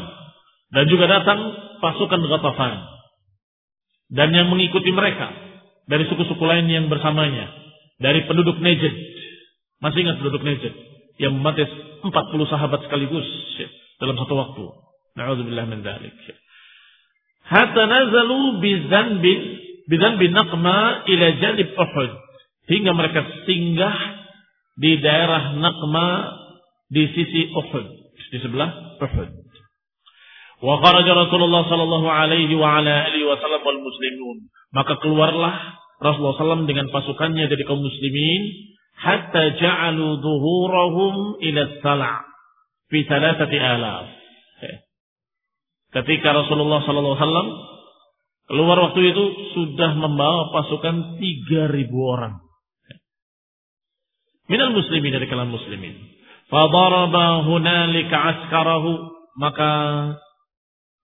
Dan 0.71 0.85
juga 0.87 1.05
datang 1.07 1.39
pasukan 1.79 2.21
Ghatafan. 2.27 2.75
Dan 4.11 4.35
yang 4.35 4.51
mengikuti 4.51 4.91
mereka 4.91 5.31
dari 5.87 6.03
suku-suku 6.11 6.43
lain 6.43 6.67
yang 6.67 6.85
bersamanya. 6.91 7.47
Dari 8.01 8.27
penduduk 8.27 8.59
Najd. 8.59 8.83
Masih 9.79 10.03
ingat 10.03 10.19
penduduk 10.19 10.43
Najd? 10.43 10.63
Yang 11.21 11.33
mematis 11.37 11.69
40 12.03 12.11
sahabat 12.51 12.83
sekaligus 12.89 13.27
dalam 14.01 14.17
satu 14.17 14.33
waktu. 14.35 14.65
Na'udzubillah 15.15 15.67
min 15.69 15.83
dzalik 15.85 16.15
hatta 17.51 17.83
nazalu 17.83 18.63
bizanbin 18.63 19.39
bizanbin 19.91 20.31
naqma 20.31 21.03
ila 21.03 21.25
janib 21.43 21.69
Uhud. 21.75 22.11
Hingga 22.71 22.91
mereka 22.95 23.27
singgah 23.43 23.97
di 24.79 25.01
daerah 25.03 25.59
Naqma 25.59 26.07
di 26.87 27.03
sisi 27.11 27.51
Uhud 27.51 27.87
di 28.31 28.37
sebelah 28.39 29.01
Uhud. 29.03 29.29
Wa 30.61 30.75
kharaja 30.79 31.11
Rasulullah 31.11 31.67
sallallahu 31.67 32.07
alaihi 32.07 32.53
wa 32.55 32.79
ala 32.79 33.11
alihi 33.11 33.27
wasallam 33.27 33.61
wal 33.65 33.81
muslimun. 33.81 34.37
Maka 34.71 34.95
keluarlah 35.03 35.55
Rasulullah 35.99 36.37
SAW 36.39 36.65
dengan 36.65 36.87
pasukannya 36.89 37.45
dari 37.51 37.61
kaum 37.67 37.83
muslimin 37.83 38.41
hatta 38.95 39.57
ja'alu 39.59 40.17
dhuhurahum 40.21 41.41
ila 41.43 41.61
sala' 41.83 42.25
fi 42.89 43.03
thalathati 43.05 43.57
alaf 43.57 44.20
ketika 45.91 46.31
Rasulullah 46.31 46.83
SAW 46.83 47.47
keluar 48.47 48.77
waktu 48.91 49.01
itu 49.11 49.23
sudah 49.55 49.95
membawa 49.95 50.51
pasukan 50.55 51.19
3000 51.19 51.87
orang. 51.95 52.39
Minal 54.51 54.75
muslimin 54.75 55.15
dari 55.15 55.27
kalangan 55.31 55.55
muslimin. 55.55 55.95
Fadaraba 56.51 57.47
hunalika 57.47 58.17
askarahu 58.19 58.91
maka 59.39 59.71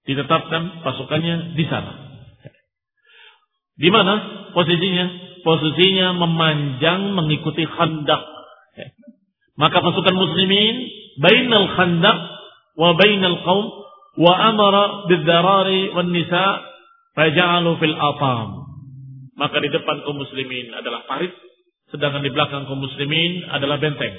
ditetapkan 0.03 0.83
pasukannya 0.83 1.55
di 1.55 1.65
sana. 1.71 1.93
Di 3.79 3.87
mana 3.87 4.13
posisinya? 4.51 5.29
Posisinya 5.47 6.11
memanjang 6.11 7.15
mengikuti 7.15 7.63
khandak 7.63 8.19
maka 9.57 9.81
pasukan 9.81 10.15
muslimin 10.15 10.75
bainal 11.17 11.65
khandak 11.73 12.17
wa 12.77 12.93
bainal 12.93 13.41
qaum 13.41 13.65
wa 14.17 14.33
amara 14.33 15.07
bidzarari 15.09 15.93
wan 15.93 16.09
nisa 16.09 16.45
faja'alu 17.13 17.71
fil 17.77 17.97
atam 17.97 18.67
maka 19.37 19.61
di 19.61 19.69
depan 19.69 20.01
kaum 20.01 20.17
muslimin 20.17 20.73
adalah 20.73 21.05
parit 21.05 21.33
sedangkan 21.87 22.23
di 22.23 22.31
belakang 22.31 22.67
kaum 22.67 22.83
muslimin 22.83 23.47
adalah 23.47 23.79
benteng, 23.79 24.15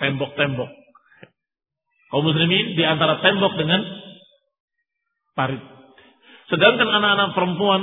tembok-tembok. 0.00 0.70
Kaum 2.08 2.24
muslimin 2.24 2.78
di 2.78 2.84
antara 2.86 3.20
tembok 3.20 3.52
dengan 3.60 3.80
parit. 5.36 5.60
Sedangkan 6.48 6.88
anak-anak 6.88 7.34
perempuan, 7.36 7.82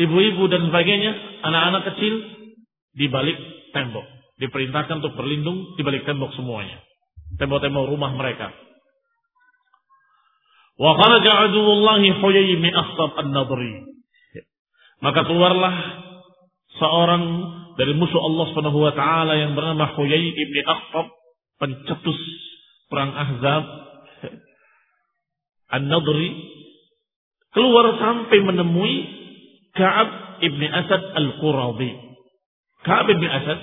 ibu-ibu 0.00 0.50
dan 0.50 0.66
sebagainya, 0.72 1.12
anak-anak 1.46 1.82
kecil 1.94 2.14
di 2.96 3.06
balik 3.06 3.38
tembok. 3.70 4.06
Diperintahkan 4.34 4.98
untuk 4.98 5.14
berlindung 5.14 5.78
di 5.78 5.82
balik 5.86 6.02
tembok 6.08 6.34
semuanya. 6.34 6.82
Tembok-tembok 7.38 7.86
rumah 7.86 8.10
mereka. 8.18 8.50
Wa 10.74 10.90
kharaja 10.98 11.32
aduwullahi 11.50 12.08
min 12.58 12.72
Akhtab 12.74 13.10
an-Nadri. 13.22 13.86
Maka 14.98 15.20
keluarlah 15.22 15.74
seorang 16.78 17.24
dari 17.78 17.94
musuh 17.94 18.18
Allah 18.18 18.44
Subhanahu 18.50 18.78
wa 18.82 18.92
taala 18.94 19.38
yang 19.38 19.54
bernama 19.54 19.94
Huyai 19.94 20.34
ibni 20.34 20.62
Akhtab, 20.66 21.10
pencetus 21.58 22.18
perang 22.90 23.14
Ahzab 23.14 23.64
An-Nadri 25.74 26.30
keluar 27.50 27.98
sampai 27.98 28.38
menemui 28.42 28.94
Ka'ab 29.74 30.38
ibni 30.42 30.70
Asad 30.70 31.02
Al-Quradi. 31.18 31.90
Ka'ab 32.86 33.06
ibni 33.10 33.26
Asad 33.26 33.58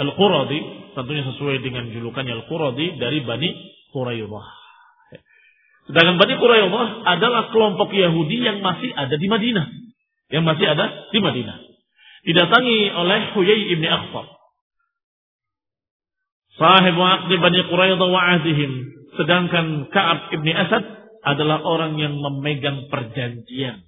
Al-Quradi 0.00 0.60
tentunya 0.96 1.24
sesuai 1.28 1.60
dengan 1.60 1.84
julukannya 1.92 2.32
Al-Quradi 2.44 2.96
dari 2.96 3.20
Bani 3.24 3.50
Quraidah. 3.92 4.63
Sedangkan 5.84 6.16
Bani 6.16 6.34
Quraidah 6.40 6.86
adalah 7.04 7.52
kelompok 7.52 7.92
Yahudi 7.92 8.40
yang 8.40 8.64
masih 8.64 8.88
ada 8.96 9.14
di 9.14 9.28
Madinah. 9.28 9.66
Yang 10.32 10.44
masih 10.48 10.66
ada 10.72 10.84
di 11.12 11.18
Madinah 11.20 11.74
didatangi 12.24 12.78
oleh 12.96 13.20
Huyai 13.36 13.62
ibni 13.76 13.88
Akhtar. 13.88 14.26
Sahib 16.56 16.96
waqti 16.96 17.34
Bani 17.36 17.60
Quraidah 17.68 18.08
wa 18.08 18.20
ahdihim. 18.34 18.72
Sedangkan 19.14 19.94
Ka'ab 19.94 20.34
ibni 20.34 20.50
Asad 20.50 20.82
adalah 21.22 21.62
orang 21.62 21.94
yang 22.00 22.18
memegang 22.18 22.90
perjanjian 22.90 23.86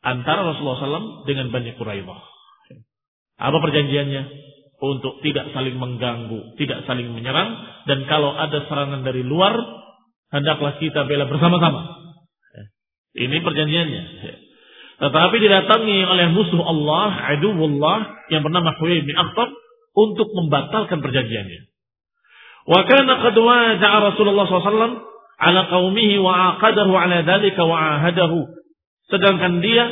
antara 0.00 0.48
Rasulullah 0.48 0.80
SAW 0.80 1.28
dengan 1.28 1.52
Bani 1.52 1.76
Quraidah. 1.76 2.20
Apa 3.42 3.58
perjanjiannya? 3.58 4.22
Untuk 4.82 5.22
tidak 5.22 5.54
saling 5.54 5.78
mengganggu, 5.78 6.58
tidak 6.58 6.82
saling 6.90 7.14
menyerang, 7.14 7.54
dan 7.86 8.02
kalau 8.10 8.34
ada 8.34 8.66
serangan 8.66 9.06
dari 9.06 9.22
luar, 9.22 9.54
hendaklah 10.32 10.80
kita 10.80 11.04
bela 11.04 11.28
bersama-sama. 11.28 12.02
Ini 13.12 13.44
perjanjiannya. 13.44 14.02
Tetapi 15.02 15.36
didatangi 15.36 15.98
oleh 16.08 16.26
musuh 16.32 16.62
Allah, 16.64 17.36
aduwullah 17.36 17.98
yang 18.32 18.40
bernama 18.40 18.72
Huyai 18.80 19.04
bin 19.04 19.12
Akhtab 19.12 19.52
untuk 19.92 20.32
membatalkan 20.32 21.04
perjanjiannya. 21.04 21.60
Wa 22.64 22.80
kana 22.88 23.12
qad 23.20 23.36
waja'a 23.36 23.96
Rasulullah 24.14 24.46
SAW 24.48 25.12
ala 25.42 25.60
qaumihi 25.68 26.16
wa 26.22 26.56
aqadahu 26.56 26.92
ala 26.94 27.26
dhalika 27.26 27.66
wa 27.66 27.98
ahadahu. 27.98 28.46
Sedangkan 29.10 29.60
dia 29.60 29.90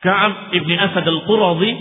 Ka'ab 0.00 0.54
ibni 0.56 0.76
Asad 0.80 1.04
al-Quradi 1.04 1.72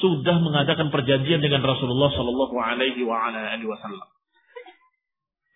sudah 0.00 0.36
mengadakan 0.40 0.88
perjanjian 0.88 1.44
dengan 1.44 1.60
Rasulullah 1.60 2.08
sallallahu 2.12 2.56
alaihi 2.56 3.04
wasallam. 3.04 4.08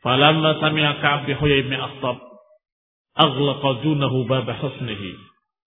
Falamma 0.05 0.61
sami'a 0.61 1.01
Ka'ab 1.01 1.25
bi 1.25 1.33
Huyai 1.33 1.65
bin 1.65 1.81
Akhtab 1.81 2.21
aghlaqa 3.17 3.71
dunahu 3.81 4.29
bab 4.29 4.45
husnihi 4.45 5.17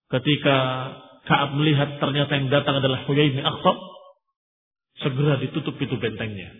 Ketika 0.07 0.55
Ka'ab 1.27 1.57
melihat 1.57 1.97
ternyata 1.99 2.31
yang 2.37 2.47
datang 2.53 2.79
adalah 2.79 3.03
Huyai 3.09 3.33
bin 3.33 3.43
Akhtab, 3.43 3.75
segera 5.03 5.41
ditutup 5.41 5.75
pintu 5.75 5.99
bentengnya. 5.99 6.53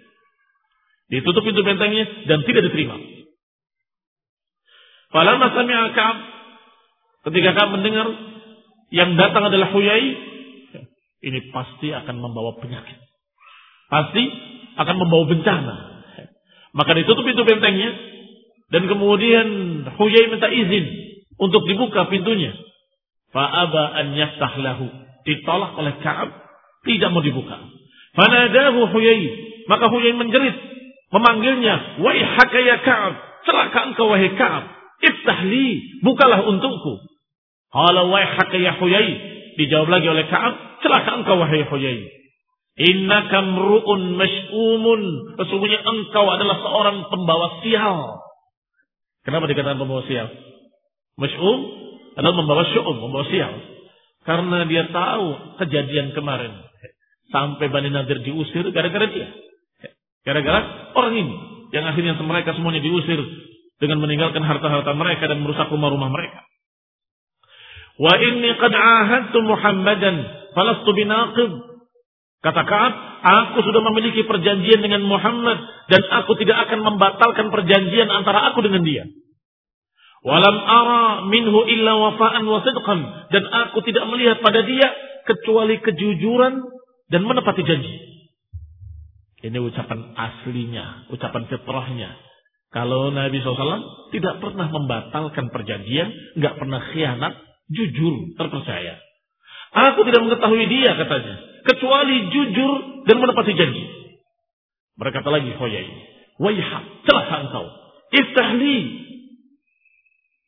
Ditutup 1.08 1.46
pintu 1.46 1.64
bentengnya 1.64 2.04
dan 2.28 2.44
tidak 2.44 2.68
diterima. 2.68 2.98
Falamma 5.14 5.48
sami'a 5.54 5.86
Ka'ab 5.94 6.18
ketika 7.30 7.50
Ka'ab 7.56 7.78
mendengar 7.78 8.08
yang 8.92 9.16
datang 9.22 9.54
adalah 9.54 9.70
Huyai, 9.72 10.18
ini 11.24 11.40
pasti 11.54 11.94
akan 11.94 12.16
membawa 12.20 12.58
penyakit. 12.60 13.00
Pasti 13.88 14.24
akan 14.76 14.96
membawa 15.00 15.24
bencana. 15.32 15.97
Maka 16.78 16.94
ditutup 16.94 17.26
pintu 17.26 17.42
bentengnya 17.42 17.90
dan 18.70 18.86
kemudian 18.86 19.48
Huyai 19.98 20.30
minta 20.30 20.46
izin 20.46 20.86
untuk 21.42 21.66
dibuka 21.66 22.06
pintunya. 22.06 22.54
Fa'aba 23.34 23.98
an 23.98 24.14
yaftah 24.14 24.54
lahu. 24.62 24.88
Ditolak 25.28 25.76
oleh 25.76 26.00
Ka'ab 26.00 26.30
Tidak 26.88 27.10
mau 27.12 27.20
dibuka. 27.20 27.60
Fanadahu 28.16 28.94
Huyai. 28.94 29.28
Maka 29.68 29.92
Huyai 29.92 30.16
menjerit. 30.16 30.56
Memanggilnya. 31.12 32.00
Waihaka 32.00 32.60
ya 32.62 32.78
Ka'ab. 32.86 33.14
Celaka 33.44 33.80
engkau 33.92 34.08
wahai 34.14 34.32
Ka'ab. 34.38 34.64
Iftahli. 35.04 36.00
Bukalah 36.06 36.48
untukku. 36.48 36.94
Qala 37.74 38.08
waihaka 38.08 38.56
ya 38.56 38.80
Huyai. 38.80 39.12
Dijawab 39.60 39.90
lagi 39.92 40.08
oleh 40.08 40.26
Ka'ab. 40.32 40.54
Celaka 40.86 41.10
engkau 41.26 41.42
wahai 41.42 41.68
Huyai. 41.68 42.17
Inna 42.78 43.26
kamru'un 43.26 44.02
mas'umun. 44.14 45.02
Sesungguhnya 45.42 45.82
engkau 45.82 46.26
adalah 46.30 46.62
seorang 46.62 46.98
pembawa 47.10 47.48
sial. 47.66 48.22
Kenapa 49.26 49.50
dikatakan 49.50 49.82
pembawa 49.82 50.06
sial? 50.06 50.30
Mas'um 51.18 51.60
adalah 52.14 52.36
membawa 52.38 52.64
syu'um, 52.70 52.96
membawa 53.02 53.26
sial. 53.34 53.54
Karena 54.22 54.70
dia 54.70 54.86
tahu 54.94 55.58
kejadian 55.66 56.14
kemarin. 56.14 56.54
Sampai 57.34 57.68
Bani 57.74 57.90
Nadir 57.90 58.22
diusir 58.22 58.70
gara-gara 58.70 59.10
dia. 59.10 59.28
Gara-gara 60.22 60.94
orang 60.94 61.16
ini. 61.18 61.36
Yang 61.74 61.86
akhirnya 61.92 62.14
mereka 62.22 62.54
semuanya 62.54 62.80
diusir. 62.86 63.20
Dengan 63.82 64.02
meninggalkan 64.06 64.46
harta-harta 64.46 64.94
mereka 64.94 65.26
dan 65.26 65.42
merusak 65.42 65.70
rumah-rumah 65.74 66.14
mereka. 66.14 66.46
Wa 67.98 68.14
inni 68.22 68.54
qad 68.62 68.74
ahadtu 68.74 69.38
Muhammadan 69.42 70.16
falastu 70.54 70.94
binaqib. 70.94 71.52
Kata 72.38 72.62
Ka'ab, 72.70 72.94
aku 73.26 73.66
sudah 73.66 73.82
memiliki 73.82 74.22
perjanjian 74.30 74.86
dengan 74.86 75.02
Muhammad 75.10 75.58
dan 75.90 76.02
aku 76.22 76.38
tidak 76.38 76.70
akan 76.70 76.86
membatalkan 76.86 77.50
perjanjian 77.50 78.14
antara 78.14 78.54
aku 78.54 78.62
dengan 78.62 78.86
dia. 78.86 79.10
Walam 80.22 80.58
ara 80.62 81.04
minhu 81.30 81.66
illa 81.66 81.94
wafa'an 81.98 82.46
wa 82.46 82.62
sidqan 82.62 83.00
dan 83.34 83.44
aku 83.48 83.82
tidak 83.86 84.06
melihat 84.12 84.38
pada 84.46 84.62
dia 84.66 84.88
kecuali 85.26 85.82
kejujuran 85.82 86.62
dan 87.10 87.22
menepati 87.26 87.64
janji. 87.66 87.96
Ini 89.38 89.58
ucapan 89.62 90.18
aslinya, 90.18 91.10
ucapan 91.14 91.46
fitrahnya. 91.46 92.10
Kalau 92.74 93.14
Nabi 93.14 93.40
SAW 93.40 94.12
tidak 94.12 94.44
pernah 94.44 94.68
membatalkan 94.68 95.54
perjanjian, 95.54 96.10
nggak 96.42 96.58
pernah 96.58 96.82
khianat, 96.92 97.34
jujur, 97.72 98.36
terpercaya. 98.36 99.00
Aku 99.72 100.04
tidak 100.04 100.26
mengetahui 100.26 100.66
dia 100.68 100.92
katanya, 100.96 101.36
kecuali 101.68 102.32
jujur 102.32 103.04
dan 103.04 103.20
menepati 103.20 103.52
janji. 103.54 103.84
Berkata 104.98 105.30
lagi 105.30 105.52
Hoyai, 105.54 105.88
Waiha, 106.40 106.80
celaka 107.04 107.36
engkau. 107.44 107.66
Iftahli. 108.14 108.78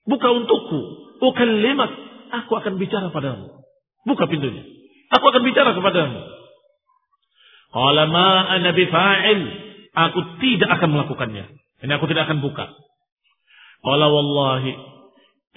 Buka 0.08 0.27
untukku. 0.32 0.79
Ukallimat. 1.19 1.91
Aku 2.29 2.51
akan 2.58 2.77
bicara 2.77 3.10
padamu. 3.12 3.62
Buka 4.05 4.29
pintunya. 4.29 4.63
Aku 5.10 5.25
akan 5.34 5.41
bicara 5.43 5.73
kepadamu. 5.73 6.21
Qala 7.73 8.05
ma 8.10 8.53
ana. 8.53 8.71
Aku 10.10 10.19
tidak 10.39 10.69
akan 10.79 10.89
melakukannya. 10.93 11.45
Ini 11.84 11.91
aku 11.97 12.05
tidak 12.08 12.29
akan 12.29 12.39
buka. 12.45 12.69
Qala 13.82 14.08
wallahi 14.12 14.71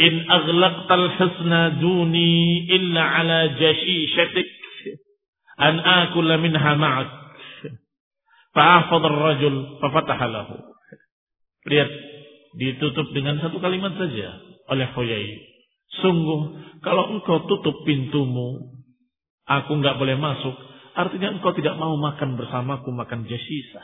in 0.01 0.14
aghlaqtal 0.25 1.07
husna 1.20 1.77
duni 1.77 2.64
illa 2.72 3.03
ala 3.20 3.38
jashishatik 3.61 4.62
an 5.59 5.75
akula 5.81 6.38
minha 6.41 6.73
ma'ak. 6.77 7.09
Fa'afad 8.53 9.03
ar-rajul 9.03 9.81
fafataha 9.81 10.27
lahu. 10.29 10.57
Lihat, 11.69 11.91
ditutup 12.61 13.11
dengan 13.17 13.41
satu 13.41 13.59
kalimat 13.59 13.97
saja 13.97 14.37
oleh 14.69 14.87
Huyai. 14.93 15.41
Sungguh, 16.05 16.41
kalau 16.85 17.17
engkau 17.17 17.49
tutup 17.49 17.85
pintumu, 17.88 18.77
aku 19.49 19.71
nggak 19.81 19.97
boleh 19.97 20.17
masuk, 20.21 20.57
Artinya 20.93 21.33
engkau 21.33 21.57
tidak 21.57 21.81
mau 21.81 21.97
makan 21.97 22.37
bersamaku 22.37 22.93
makan 22.93 23.25
jasisa. 23.25 23.81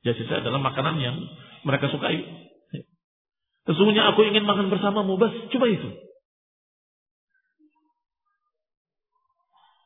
Jasisa 0.00 0.40
adalah 0.40 0.64
makanan 0.64 0.96
yang 0.96 1.16
mereka 1.68 1.92
sukai. 1.92 2.24
Sesungguhnya 3.68 4.08
aku 4.14 4.24
ingin 4.24 4.46
makan 4.48 4.72
bersamamu, 4.72 5.20
bas, 5.20 5.34
coba 5.52 5.66
itu. 5.68 5.90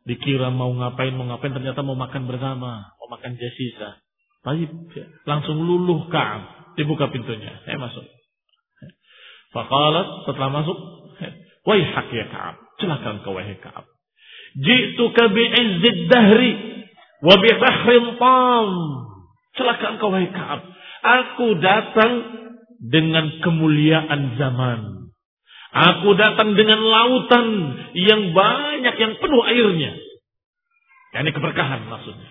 Dikira 0.00 0.48
mau 0.50 0.72
ngapain, 0.72 1.12
mau 1.12 1.28
ngapain, 1.28 1.52
ternyata 1.52 1.84
mau 1.84 1.96
makan 1.96 2.24
bersama, 2.24 2.92
mau 2.96 3.08
makan 3.12 3.36
jasisa. 3.36 4.00
Baik, 4.40 4.72
langsung 5.28 5.60
luluh 5.60 6.08
Ka'ab. 6.08 6.74
Dibuka 6.76 7.12
pintunya, 7.12 7.60
saya 7.68 7.76
masuk. 7.76 8.06
Fakalat 9.52 10.24
setelah 10.24 10.50
masuk, 10.62 10.78
Waihak 11.66 12.08
ya 12.08 12.26
Ka'ab. 12.32 12.56
Celaka 12.80 13.20
engkau 13.20 13.36
wahai 13.36 13.56
Ka'ab. 13.60 13.84
Ji'tuka 14.56 15.28
bi'izzid 15.28 16.08
dahri 16.08 16.52
wa 17.20 17.34
bi 17.36 17.50
bahrin 17.60 18.06
tam. 18.16 18.68
Celaka 19.60 19.86
engkau 19.96 20.08
wahai 20.08 20.32
Ka'ab. 20.32 20.60
Aku 21.00 21.60
datang 21.60 22.12
dengan 22.80 23.28
kemuliaan 23.44 24.40
zaman. 24.40 24.80
Aku 25.70 26.18
datang 26.18 26.58
dengan 26.58 26.82
lautan 26.82 27.46
yang 27.94 28.34
banyak 28.34 28.94
yang 28.98 29.12
penuh 29.22 29.42
airnya. 29.46 29.92
Ini 31.14 31.30
keberkahan 31.30 31.86
maksudnya. 31.86 32.30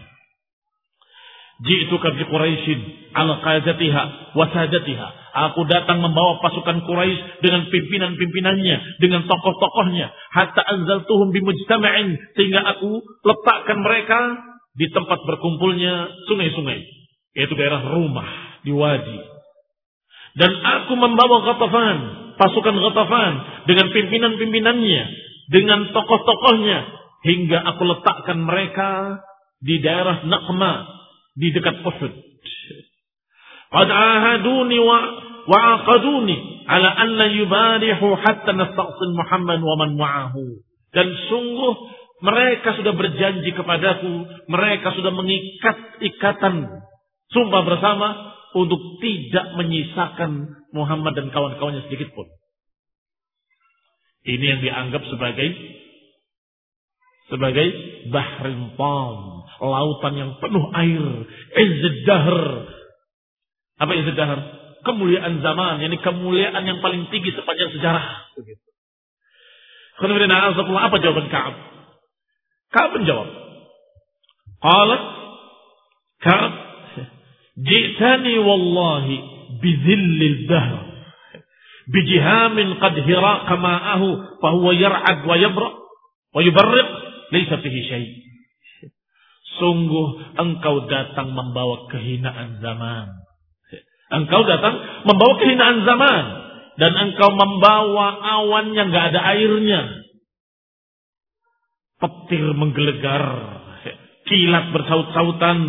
Ji'tuka 1.60 2.16
bi 2.16 2.24
Quraisyin 2.24 2.80
ala 3.16 3.44
qadatiha 3.44 4.04
wa 4.36 4.46
sadatiha. 4.48 5.08
Aku 5.30 5.68
datang 5.68 6.00
membawa 6.00 6.40
pasukan 6.40 6.88
Quraisy 6.88 7.44
dengan 7.44 7.68
pimpinan-pimpinannya, 7.68 9.04
dengan 9.04 9.28
tokoh-tokohnya, 9.28 10.08
hatta 10.36 10.64
anzaltuhum 10.64 11.36
bi 11.36 11.44
mujtama'in 11.44 12.16
sehingga 12.36 12.64
aku 12.76 13.04
letakkan 13.28 13.80
mereka 13.84 14.20
di 14.76 14.88
tempat 14.92 15.20
berkumpulnya 15.28 16.08
sungai-sungai, 16.32 16.80
yaitu 17.36 17.54
daerah 17.60 17.84
rumah 17.92 18.28
di 18.64 18.72
wadi. 18.72 19.20
Dan 20.40 20.56
aku 20.56 20.96
membawa 20.96 21.44
Ghatafan, 21.44 21.98
pasukan 22.40 22.76
Ghatafan 22.80 23.34
dengan 23.68 23.92
pimpinan-pimpinannya, 23.92 25.04
dengan 25.52 25.92
tokoh-tokohnya 25.92 26.80
hingga 27.28 27.60
aku 27.76 27.84
letakkan 27.84 28.40
mereka 28.40 29.20
di 29.60 29.84
daerah 29.84 30.24
Naqma 30.24 30.88
di 31.36 31.52
dekat 31.52 31.84
Uhud. 31.84 32.14
Qad 33.70 33.90
ahaduni 33.92 34.78
wa 34.82 34.98
wa'aqaduni 35.46 36.36
ala 36.66 36.90
an 36.96 37.10
la 37.20 37.28
yubarihu 37.30 38.08
hatta 38.18 38.56
nasta'sil 38.56 39.14
Muhammad 39.14 39.60
wa 39.60 39.76
man 39.78 39.92
ma'ahu. 40.00 40.64
Dan 40.90 41.08
sungguh 41.30 41.74
mereka 42.26 42.76
sudah 42.76 42.94
berjanji 42.98 43.52
kepadaku, 43.54 44.26
mereka 44.50 44.92
sudah 44.96 45.14
mengikat 45.14 46.02
ikatan 46.02 46.66
sumpah 47.30 47.62
bersama 47.64 48.08
untuk 48.58 48.82
tidak 49.00 49.54
menyisakan 49.56 50.59
Muhammad 50.76 51.18
dan 51.18 51.34
kawan-kawannya 51.34 51.86
sedikit 51.90 52.14
pun. 52.14 52.28
Ini 54.28 54.46
yang 54.46 54.62
dianggap 54.62 55.04
sebagai 55.10 55.48
sebagai 57.30 57.68
bahrin 58.10 58.74
pam, 58.74 59.46
lautan 59.62 60.14
yang 60.18 60.32
penuh 60.42 60.66
air, 60.74 61.06
izzahr. 61.56 62.38
Apa 63.80 63.92
izzahr? 63.96 64.40
Kemuliaan 64.80 65.44
zaman, 65.44 65.84
ini 65.86 65.98
kemuliaan 66.00 66.64
yang 66.66 66.80
paling 66.80 67.08
tinggi 67.14 67.36
sepanjang 67.36 67.70
sejarah. 67.76 68.34
Begitu. 68.40 68.64
apa 70.00 70.96
jawaban 71.04 71.28
Ka'ab? 71.28 71.56
Ka'ab 72.72 72.92
menjawab. 72.96 73.30
Qalat 74.60 75.04
Ka'ab, 76.20 76.54
Ji'tani 77.60 78.36
wallahi 78.44 79.39
bizillil 79.60 80.48
dahr. 80.48 80.90
Bijihamin 81.90 82.78
qad 82.78 82.96
hiraqa 83.02 83.56
ma'ahu 83.58 84.08
fahuwa 84.40 84.72
yar'ad 84.78 85.26
wa 85.26 85.36
yabra 85.36 85.70
wa 86.34 86.40
yubarriq 86.46 86.90
laysa 87.34 87.58
fihi. 87.62 88.30
Sungguh 89.60 90.40
engkau 90.40 90.88
datang 90.88 91.36
membawa 91.36 91.92
kehinaan 91.92 92.64
zaman. 92.64 93.08
Engkau 94.10 94.42
datang 94.48 95.04
membawa 95.04 95.34
kehinaan 95.38 95.84
zaman. 95.84 96.26
Dan 96.80 96.96
engkau 96.96 97.36
membawa 97.36 98.24
awan 98.40 98.72
yang 98.72 98.88
gak 98.88 99.12
ada 99.12 99.36
airnya. 99.36 99.84
Petir 102.00 102.56
menggelegar. 102.56 103.26
Kilat 104.24 104.72
bersaut-sautan. 104.72 105.60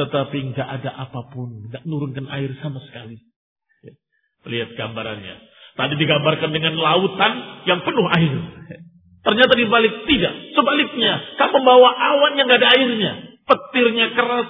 Tetapi 0.00 0.56
gak 0.56 0.68
ada 0.80 0.90
apa 0.96 1.28
pun. 1.28 1.68
Gak 1.68 1.84
nurunkan 1.84 2.24
air 2.32 2.56
sama 2.64 2.80
sekali. 2.88 3.20
Lihat 4.48 4.72
gambarannya. 4.80 5.36
Tadi 5.76 5.94
digambarkan 6.00 6.50
dengan 6.56 6.80
lautan 6.80 7.32
yang 7.68 7.84
penuh 7.84 8.08
air. 8.16 8.36
Ternyata 9.20 9.52
dibalik 9.52 10.08
tidak. 10.08 10.56
Sebaliknya, 10.56 11.36
kamu 11.36 11.52
membawa 11.60 11.92
awan 11.92 12.32
yang 12.40 12.48
gak 12.48 12.64
ada 12.64 12.70
airnya. 12.72 13.12
Petirnya 13.44 14.16
keras, 14.16 14.48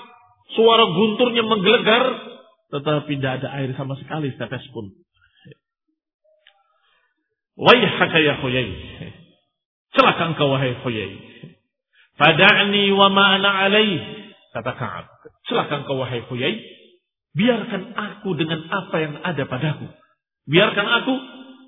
suara 0.55 0.87
gunturnya 0.87 1.43
menggelegar, 1.43 2.05
tetapi 2.71 3.19
tidak 3.19 3.43
ada 3.43 3.49
air 3.59 3.75
sama 3.75 3.99
sekali 3.99 4.31
setetes 4.31 4.63
pun. 4.71 4.95
Waihaka 7.59 8.19
ya 8.23 8.39
khuyai. 8.39 8.71
Celaka 9.91 10.23
engkau 10.31 10.55
wahai 10.55 10.79
Huyai. 10.87 11.13
Fada'ni 12.15 12.95
wa 12.95 13.11
ma'ana 13.11 13.67
alaih. 13.67 13.99
Kata 14.55 14.73
Ka'ab. 14.79 15.20
Celaka 15.51 15.83
engkau 15.83 15.99
wahai 15.99 16.23
Huyai. 16.31 16.55
Biarkan 17.35 17.95
aku 17.95 18.39
dengan 18.39 18.63
apa 18.71 18.97
yang 19.03 19.15
ada 19.23 19.43
padaku. 19.51 19.87
Biarkan 20.47 20.87
aku 21.03 21.15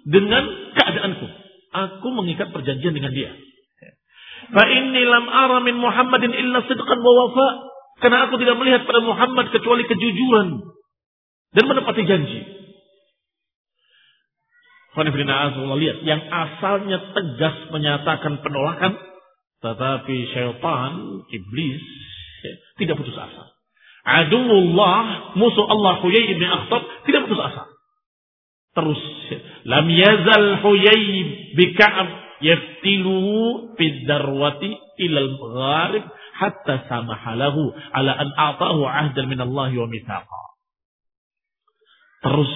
dengan 0.06 0.44
keadaanku. 0.78 1.26
Aku 1.72 2.08
mengikat 2.14 2.54
perjanjian 2.54 2.94
dengan 2.94 3.10
dia. 3.10 3.30
Fa 4.50 4.64
inni 4.66 5.02
lam 5.06 5.26
ara 5.30 5.58
min 5.62 5.78
Muhammadin 5.78 6.30
illa 6.34 6.62
sidqan 6.66 6.98
wa 6.98 7.12
wafa. 7.26 7.48
Karena 8.02 8.26
aku 8.26 8.34
tidak 8.42 8.58
melihat 8.58 8.82
pada 8.82 8.98
Muhammad 9.02 9.54
kecuali 9.54 9.86
kejujuran 9.86 10.48
dan 11.54 11.64
menepati 11.70 12.02
janji. 12.02 12.40
lihat 15.78 15.98
yang 16.04 16.20
asalnya 16.20 16.98
tegas 17.16 17.56
menyatakan 17.72 18.44
penolakan, 18.44 18.92
tetapi 19.62 20.16
syaitan, 20.34 21.22
iblis 21.32 21.80
tidak 22.76 22.98
putus 22.98 23.16
asa. 23.16 23.61
Adulullah, 24.02 25.30
musuh 25.38 25.62
Allah 25.62 26.02
Huyai 26.02 26.34
ibn 26.34 26.42
Akhtab 26.42 26.82
tidak 27.06 27.30
putus 27.30 27.38
asa. 27.38 27.70
Terus, 28.74 29.02
lam 29.62 29.86
yazal 29.86 30.58
Huyai 30.58 31.06
bi 31.54 31.70
Ka'ab 31.78 32.08
yaftiluhu 32.42 33.78
fid 33.78 34.02
darwati 34.10 34.74
ilal 34.98 35.32
gharib 35.38 36.04
hatta 36.34 36.90
samahalahu 36.90 37.70
ala 37.94 38.12
an 38.18 38.28
a'tahu 38.34 38.82
ahdan 38.82 39.30
min 39.30 39.38
Allah 39.38 39.70
wa 39.70 39.86
mithaqa. 39.86 40.42
Terus 42.26 42.52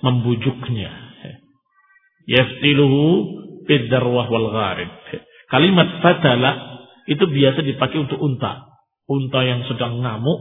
membujuknya. 0.00 0.92
Yaftiluhu 2.28 3.04
fid 3.68 3.92
darwah 3.92 4.24
wal 4.32 4.56
gharib. 4.56 4.88
Kalimat 5.52 6.00
fatala 6.00 6.80
itu 7.04 7.24
biasa 7.28 7.60
dipakai 7.60 8.08
untuk 8.08 8.20
unta 8.20 8.68
unta 9.08 9.40
yang 9.40 9.64
sedang 9.64 10.04
ngamuk 10.04 10.40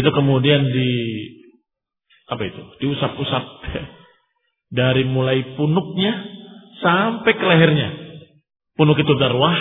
itu 0.00 0.08
kemudian 0.12 0.60
di 0.72 0.90
apa 2.30 2.42
itu? 2.48 2.62
Diusap-usap. 2.80 3.44
Dari 4.72 5.04
mulai 5.04 5.52
punuknya 5.52 6.16
sampai 6.80 7.32
ke 7.36 7.44
lehernya. 7.44 7.88
Punuk 8.72 8.96
itu 8.96 9.12
darwah 9.20 9.52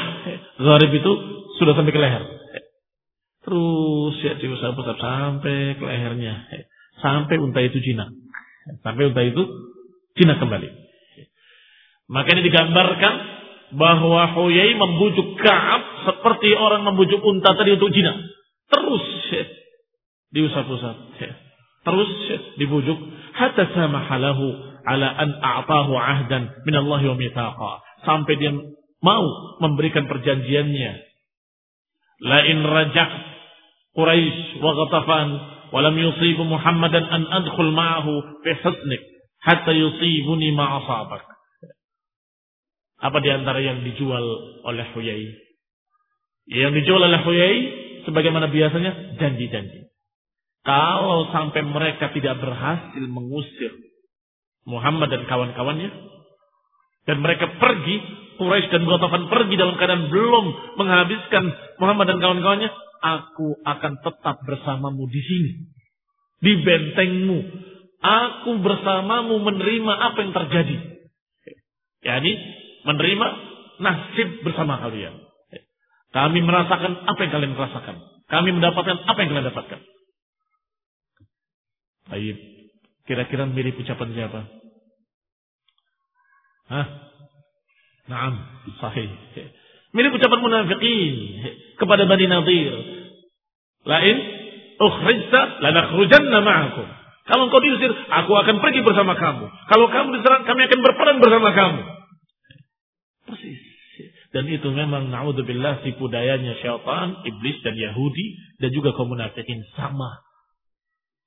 garib 0.56 0.92
itu 0.96 1.12
sudah 1.60 1.76
sampai 1.76 1.92
ke 1.92 2.00
leher. 2.00 2.24
Terus 3.44 4.16
ya 4.24 4.34
diusap-usap 4.40 4.96
sampai 5.02 5.76
ke 5.76 5.84
lehernya 5.84 6.48
sampai 7.02 7.36
unta 7.42 7.60
itu 7.60 7.82
jinak. 7.82 8.14
Sampai 8.86 9.10
unta 9.10 9.22
itu 9.26 9.42
jinak 10.16 10.38
kembali. 10.38 10.70
Makanya 12.08 12.42
digambarkan 12.46 13.14
bahwa 13.76 14.36
Huyai 14.38 14.76
membujuk 14.78 15.40
Ka'ab 15.42 15.82
seperti 16.08 16.54
orang 16.54 16.86
membujuk 16.86 17.20
unta 17.24 17.58
tadi 17.58 17.76
untuk 17.76 17.90
jinak. 17.92 18.16
Terus 18.70 19.04
diusap-usap. 20.32 20.96
Ya. 21.20 21.32
Terus 21.82 22.10
ya, 22.30 22.38
dibujuk 22.62 22.98
hatta 23.34 23.68
samahalahu 23.74 24.46
ala 24.86 25.08
an 25.18 25.30
a'tahu 25.42 25.92
ahdan 25.98 26.50
min 26.66 26.76
Allah 26.78 27.02
wa 27.14 27.18
mithaqa. 27.18 27.72
Sampai 28.06 28.38
dia 28.38 28.54
mau 29.02 29.26
memberikan 29.62 30.06
perjanjiannya. 30.10 30.94
La 32.22 32.40
in 32.46 32.62
rajak 32.62 33.12
Quraisy 33.92 34.62
wa 34.62 34.72
Ghatafan 34.72 35.30
wa 35.74 35.80
lam 35.84 35.96
yusibu 35.98 36.48
Muhammadan 36.48 37.04
an 37.10 37.22
adkhul 37.28 37.74
ma'ahu 37.74 38.46
fi 38.46 38.52
husnik 38.62 39.02
hatta 39.42 39.74
yusibuni 39.74 40.54
ma 40.54 40.80
asabak. 40.80 41.26
Apa 43.02 43.18
di 43.26 43.30
antara 43.34 43.58
yang 43.58 43.82
dijual 43.82 44.22
oleh 44.70 44.86
Huyai? 44.94 45.26
Yang 46.46 46.86
dijual 46.86 47.02
oleh 47.10 47.22
Huyai 47.26 47.58
sebagaimana 48.06 48.54
biasanya 48.54 49.18
janji-janji. 49.18 49.91
Kalau 50.62 51.34
sampai 51.34 51.66
mereka 51.66 52.14
tidak 52.14 52.38
berhasil 52.38 53.04
mengusir 53.10 53.74
Muhammad 54.70 55.10
dan 55.10 55.26
kawan-kawannya 55.26 55.90
dan 57.10 57.18
mereka 57.18 57.50
pergi, 57.58 57.98
Quraisy 58.38 58.70
dan 58.70 58.86
Ghatafan 58.86 59.26
pergi 59.30 59.56
dalam 59.58 59.74
keadaan 59.78 60.14
belum 60.14 60.46
menghabiskan 60.78 61.44
Muhammad 61.82 62.14
dan 62.14 62.18
kawan-kawannya, 62.22 62.70
aku 63.02 63.58
akan 63.66 63.94
tetap 64.06 64.38
bersamamu 64.46 65.10
di 65.10 65.22
sini. 65.22 65.52
Di 66.42 66.54
bentengmu. 66.62 67.40
Aku 68.02 68.58
bersamamu 68.62 69.42
menerima 69.46 69.94
apa 69.94 70.18
yang 70.26 70.34
terjadi. 70.34 70.78
Yani 72.02 72.32
menerima 72.86 73.28
nasib 73.82 74.42
bersama 74.42 74.82
kalian. 74.82 75.22
Kami 76.12 76.40
merasakan 76.42 77.06
apa 77.06 77.20
yang 77.22 77.32
kalian 77.34 77.54
rasakan. 77.58 77.96
Kami 78.30 78.50
mendapatkan 78.58 78.98
apa 79.06 79.18
yang 79.22 79.30
kalian 79.34 79.48
dapatkan. 79.54 79.80
Baik. 82.12 82.38
Kira-kira 83.08 83.48
mirip 83.48 83.80
ucapan 83.80 84.12
siapa? 84.12 84.42
Hah? 86.68 86.88
Naam, 88.12 88.34
sahih. 88.84 89.08
Mirip 89.96 90.12
ucapan 90.16 90.40
munafiqin 90.44 91.16
kepada 91.80 92.04
Bani 92.08 92.28
Nadir. 92.28 92.74
Lain, 93.88 94.18
ukhrijta 94.78 95.42
lanakhrujanna 95.64 96.40
ma'akum. 96.44 96.88
Kalau 97.32 97.48
engkau 97.48 97.64
diusir, 97.64 97.92
aku 97.92 98.32
akan 98.36 98.60
pergi 98.60 98.84
bersama 98.84 99.16
kamu. 99.16 99.46
Kalau 99.72 99.88
kamu 99.88 100.08
diserang, 100.20 100.44
kami 100.44 100.68
akan 100.68 100.80
berperang 100.84 101.18
bersama 101.24 101.50
kamu. 101.56 101.82
Persis. 103.32 103.60
Dan 104.32 104.48
itu 104.48 104.68
memang 104.72 105.12
naudzubillah 105.12 105.84
tipu 105.84 106.08
dayanya 106.08 106.56
syaitan, 106.64 107.20
iblis 107.28 107.60
dan 107.68 107.76
Yahudi 107.76 108.40
dan 108.64 108.72
juga 108.72 108.96
kaum 108.96 109.12
munafikin 109.12 109.60
sama. 109.76 110.24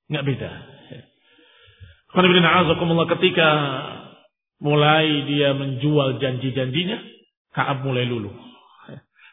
Enggak 0.09 0.25
beda. 0.25 0.51
Ketika 2.15 3.49
mulai 4.63 5.27
dia 5.27 5.51
menjual 5.53 6.17
janji-janjinya, 6.23 6.97
Ka'ab 7.55 7.83
mulai 7.83 8.07
luluh. 8.07 8.33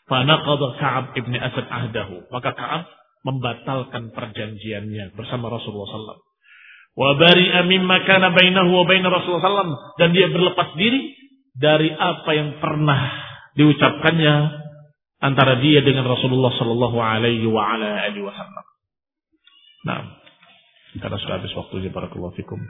Fanaqadha 0.07 0.69
Ka'ab 0.79 1.07
ibni 1.19 1.39
Asad 1.39 1.67
ahdahu. 1.67 2.29
Maka 2.31 2.55
Ka'ab 2.55 2.83
membatalkan 3.23 4.11
perjanjiannya 4.11 5.15
bersama 5.15 5.47
Rasulullah 5.51 5.89
SAW. 5.89 6.23
Wa 6.93 7.17
bari'a 7.17 7.65
mimma 7.65 8.05
kana 8.05 8.35
bainahu 8.35 8.83
wa 8.83 8.85
bain 8.85 9.07
Rasulullah 9.07 9.43
SAW. 9.47 9.97
Dan 9.97 10.13
dia 10.13 10.29
berlepas 10.29 10.75
diri 10.75 11.15
dari 11.55 11.91
apa 11.95 12.31
yang 12.35 12.59
pernah 12.59 13.01
diucapkannya 13.57 14.35
antara 15.23 15.63
dia 15.63 15.81
dengan 15.87 16.05
Rasulullah 16.09 16.51
Sallallahu 16.59 16.99
Alaihi 16.99 17.47
Wasallam. 17.47 18.65
Nah, 19.87 20.22
karena 21.01 21.17
sudah 21.17 21.41
habis 21.41 21.53
waktunya 21.57 21.89
para 21.89 22.13
fikum. 22.13 22.61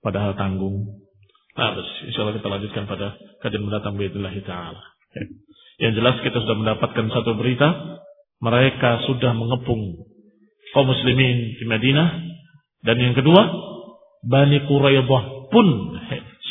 Padahal 0.00 0.32
tanggung. 0.32 1.04
Nah, 1.60 1.76
insya 2.08 2.24
Allah 2.24 2.40
kita 2.40 2.48
lanjutkan 2.48 2.88
pada 2.88 3.20
kajian 3.44 3.68
mendatang 3.68 4.00
Bismillah 4.00 4.32
Ta'ala. 4.46 4.80
Yang 5.76 5.92
jelas 6.00 6.16
kita 6.24 6.40
sudah 6.40 6.56
mendapatkan 6.56 7.04
satu 7.12 7.36
berita. 7.36 8.00
Mereka 8.40 9.04
sudah 9.04 9.36
mengepung 9.36 10.08
kaum 10.72 10.86
muslimin 10.88 11.60
di 11.60 11.64
Madinah. 11.68 12.08
Dan 12.80 12.96
yang 12.96 13.12
kedua, 13.12 13.44
Bani 14.24 14.64
Quraidah 14.64 15.52
pun 15.52 15.66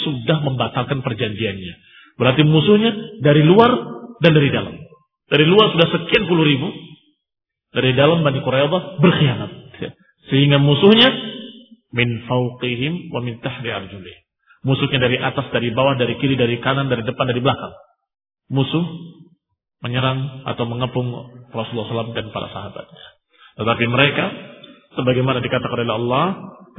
sudah 0.05 0.37
membatalkan 0.45 1.01
perjanjiannya. 1.01 1.73
Berarti 2.21 2.45
musuhnya 2.45 3.21
dari 3.25 3.41
luar 3.41 3.71
dan 4.21 4.31
dari 4.37 4.53
dalam. 4.53 4.77
Dari 5.25 5.45
luar 5.49 5.73
sudah 5.73 5.87
sekian 5.89 6.29
puluh 6.29 6.45
ribu. 6.45 6.69
Dari 7.73 7.97
dalam 7.97 8.21
Bani 8.21 8.45
Quraidah 8.45 9.01
berkhianat. 9.01 9.58
Sehingga 10.29 10.61
musuhnya 10.61 11.09
min 11.93 12.25
fauqihim 12.29 13.09
wa 13.13 13.19
min 13.25 13.41
tahri 13.41 13.69
arjulih. 13.73 14.15
Musuhnya 14.65 14.99
dari 15.01 15.17
atas, 15.17 15.49
dari 15.49 15.73
bawah, 15.73 15.97
dari 15.97 16.19
kiri, 16.19 16.37
dari 16.37 16.61
kanan, 16.61 16.91
dari 16.91 17.01
depan, 17.01 17.25
dari 17.29 17.41
belakang. 17.41 17.73
Musuh 18.53 18.85
menyerang 19.79 20.43
atau 20.43 20.67
mengepung 20.67 21.07
Rasulullah 21.55 22.11
SAW 22.11 22.17
dan 22.17 22.27
para 22.35 22.51
sahabatnya. 22.51 23.05
Tetapi 23.55 23.85
mereka, 23.87 24.25
sebagaimana 24.99 25.39
dikatakan 25.39 25.79
oleh 25.79 25.95
Allah, 25.95 26.25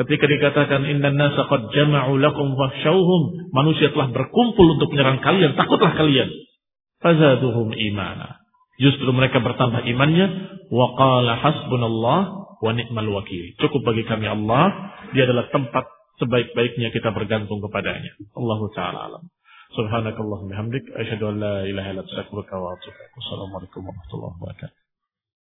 Ketika 0.00 0.24
dikatakan 0.24 0.88
inna 0.88 1.12
nasa 1.12 1.44
qad 1.44 1.68
jama'u 1.76 2.16
lakum 2.16 2.56
fakhshawhum, 2.56 3.52
manusia 3.52 3.92
telah 3.92 4.08
berkumpul 4.08 4.80
untuk 4.80 4.88
menyerang 4.96 5.20
kalian, 5.20 5.52
takutlah 5.60 5.92
kalian. 5.92 6.24
Fazaduhum 7.04 7.76
imana. 7.76 8.40
Justru 8.80 9.12
mereka 9.12 9.44
bertambah 9.44 9.84
imannya 9.84 10.26
wa 10.72 10.96
qala 10.96 11.36
hasbunallah 11.36 12.39
wa 12.60 12.70
ni'mal 12.76 13.08
wakil. 13.08 13.44
Cukup 13.56 13.80
bagi 13.82 14.04
kami 14.04 14.28
Allah, 14.28 14.92
dia 15.16 15.24
adalah 15.24 15.48
tempat 15.48 15.84
sebaik-baiknya 16.20 16.92
kita 16.92 17.10
bergantung 17.16 17.64
kepadanya. 17.64 18.12
Allahu 18.36 18.68
taala 18.76 19.08
alam. 19.08 19.24
Subhanakallah 19.72 20.50
bihamdik 20.50 20.84
asyhadu 20.98 21.32
an 21.32 21.36
la 21.40 21.56
ilaha 21.64 21.88
illa 21.94 22.02
anta 22.04 22.12
astaghfiruka 22.12 22.54
wa 22.58 22.76
atubu. 22.76 23.00
Wassalamualaikum 23.16 23.80
warahmatullahi 23.86 24.34
wabarakatuh. 24.36 24.79